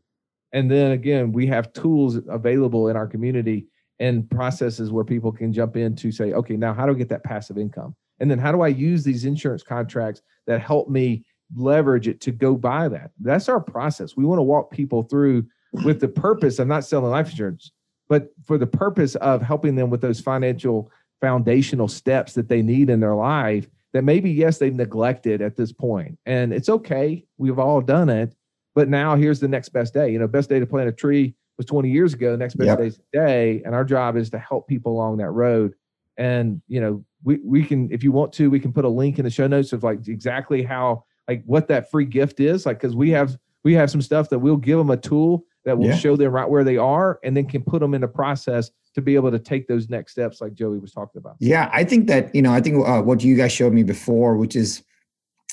[0.53, 3.68] And then again, we have tools available in our community
[3.99, 7.09] and processes where people can jump in to say, okay, now how do I get
[7.09, 7.95] that passive income?
[8.20, 12.32] And then how do I use these insurance contracts that help me leverage it to
[12.32, 13.11] go buy that?
[13.20, 14.16] That's our process.
[14.16, 15.45] We want to walk people through
[15.84, 17.72] with the purpose of not selling life insurance,
[18.07, 20.91] but for the purpose of helping them with those financial
[21.22, 25.72] foundational steps that they need in their life that maybe, yes, they've neglected at this
[25.72, 26.20] point.
[26.26, 27.26] And it's okay.
[27.38, 28.36] We've all done it.
[28.74, 30.11] But now here's the next best day.
[30.11, 32.32] You know, best day to plant a tree was 20 years ago.
[32.32, 32.78] The next best yep.
[32.78, 33.61] day is today.
[33.63, 35.76] And our job is to help people along that road.
[36.18, 39.20] And, you know, we, we can, if you want to, we can put a link
[39.20, 42.66] in the show notes of like exactly how, like what that free gift is.
[42.66, 45.78] Like, cause we have, we have some stuff that we'll give them a tool that
[45.78, 45.95] will yeah.
[45.95, 49.01] show them right where they are and then can put them in the process to
[49.01, 52.07] be able to take those next steps like joey was talking about yeah i think
[52.07, 54.84] that you know i think uh, what you guys showed me before which is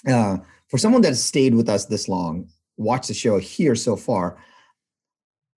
[0.08, 0.36] uh,
[0.68, 2.46] for someone that stayed with us this long
[2.76, 4.36] watched the show here so far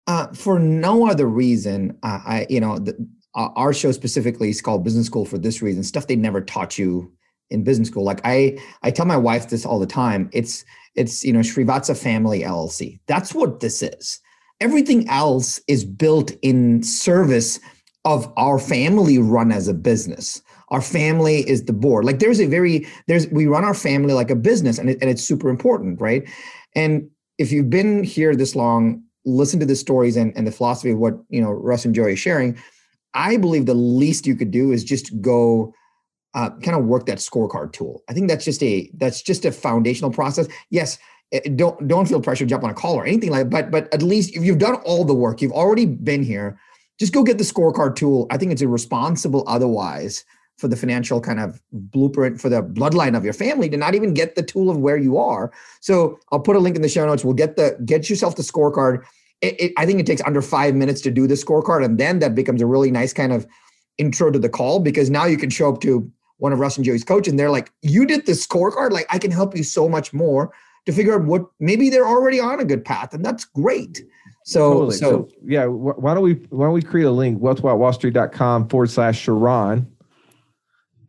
[0.07, 2.95] uh, for no other reason uh, i you know the,
[3.35, 6.77] uh, our show specifically is called business school for this reason stuff they never taught
[6.77, 7.11] you
[7.49, 10.63] in business school like i i tell my wife this all the time it's
[10.95, 12.99] it's you know Srivatsaa Family LLC.
[13.07, 14.19] That's what this is.
[14.59, 17.59] Everything else is built in service
[18.05, 20.41] of our family run as a business.
[20.69, 22.05] Our family is the board.
[22.05, 25.09] Like there's a very there's we run our family like a business, and it, and
[25.09, 26.27] it's super important, right?
[26.75, 30.91] And if you've been here this long, listen to the stories and, and the philosophy
[30.91, 32.57] of what you know Russ and Joey are sharing.
[33.13, 35.73] I believe the least you could do is just go
[36.33, 38.03] uh, kind of work that scorecard tool.
[38.09, 40.47] I think that's just a that's just a foundational process.
[40.69, 40.97] Yes,
[41.31, 43.49] eh, don't don't feel pressure to jump on a call or anything like.
[43.49, 46.59] That, But but at least if you've done all the work, you've already been here.
[46.99, 48.27] Just go get the scorecard tool.
[48.29, 50.25] I think it's irresponsible otherwise
[50.57, 54.13] for the financial kind of blueprint for the bloodline of your family to not even
[54.13, 55.51] get the tool of where you are.
[55.81, 57.25] So I'll put a link in the show notes.
[57.25, 59.03] We'll get the get yourself the scorecard.
[59.43, 62.19] It, it, I think it takes under five minutes to do the scorecard, and then
[62.19, 63.45] that becomes a really nice kind of
[63.97, 66.85] intro to the call because now you can show up to one of Russ and
[66.85, 68.91] Joey's coach, and they're like, "You did the scorecard.
[68.91, 70.53] Like, I can help you so much more
[70.85, 74.03] to figure out what maybe they're already on a good path, and that's great."
[74.45, 74.95] So, totally.
[74.95, 79.25] so, so, yeah, why don't we why don't we create a link wealthwithoutwallstreet.com forward slash
[79.25, 79.87] Sharran,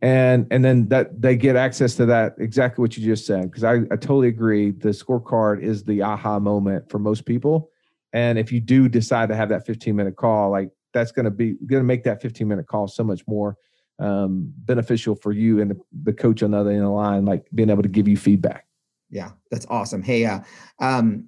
[0.01, 3.63] and and then that they get access to that exactly what you just said because
[3.63, 4.71] I, I totally agree.
[4.71, 7.71] The scorecard is the aha moment for most people,
[8.15, 11.31] and if you do decide to have that 15 minute call, like that's going to
[11.31, 13.57] be going to make that 15 minute call so much more
[13.99, 17.25] um, beneficial for you and the, the coach on the other end of the line,
[17.25, 18.67] like being able to give you feedback.
[19.09, 20.01] Yeah, that's awesome.
[20.01, 20.39] Hey, uh,
[20.79, 21.27] um,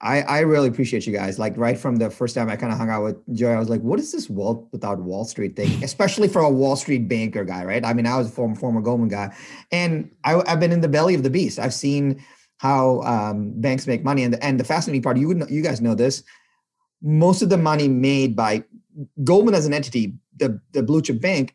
[0.00, 1.40] I, I really appreciate you guys.
[1.40, 3.68] Like right from the first time I kind of hung out with Joy, I was
[3.68, 5.82] like, what is this wealth without Wall Street thing?
[5.82, 7.84] Especially for a Wall Street banker guy, right?
[7.84, 9.34] I mean, I was a former former Goldman guy,
[9.72, 11.58] and I, have been in the belly of the beast.
[11.58, 12.22] I've seen
[12.62, 15.62] how um, banks make money, and the, and the fascinating part, you would know, you
[15.62, 16.22] guys know this.
[17.02, 18.62] Most of the money made by
[19.24, 21.54] Goldman as an entity, the the blue chip bank,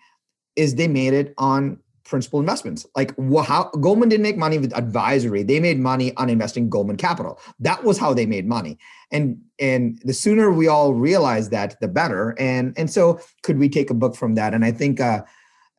[0.58, 2.86] is they made it on principal investments.
[2.94, 7.40] Like how Goldman didn't make money with advisory; they made money on investing Goldman capital.
[7.62, 8.78] That was how they made money.
[9.10, 12.36] And and the sooner we all realize that, the better.
[12.38, 14.54] And and so could we take a book from that?
[14.54, 15.24] And I think uh,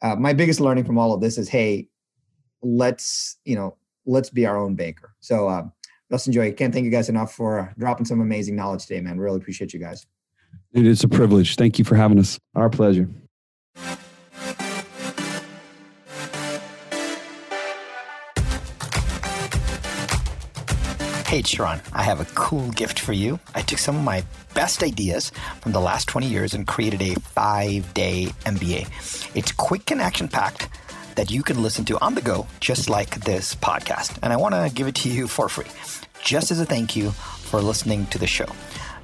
[0.00, 1.88] uh, my biggest learning from all of this is, hey,
[2.62, 3.76] let's you know
[4.08, 5.14] let's be our own banker.
[5.20, 5.48] So.
[5.48, 5.68] Uh,
[6.10, 6.52] Let's enjoy.
[6.52, 9.18] Can't thank you guys enough for dropping some amazing knowledge today, man.
[9.18, 10.06] Really appreciate you guys.
[10.72, 11.56] It is a privilege.
[11.56, 12.38] Thank you for having us.
[12.54, 13.08] Our pleasure.
[21.26, 23.38] Hey, Sharran, I have a cool gift for you.
[23.54, 25.30] I took some of my best ideas
[25.60, 29.36] from the last 20 years and created a five day MBA.
[29.36, 30.70] It's quick and action packed
[31.18, 34.16] that you can listen to on the go, just like this podcast.
[34.22, 35.66] And I want to give it to you for free,
[36.22, 38.46] just as a thank you for listening to the show.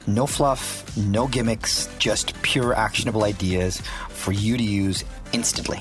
[0.07, 5.81] No fluff, no gimmicks, just pure actionable ideas for you to use instantly.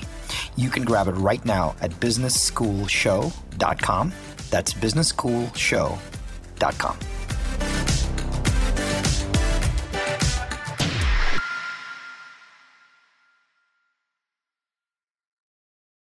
[0.55, 4.13] You can grab it right now at businessschoolshow.com.
[4.49, 6.97] That's businessschoolshow.com.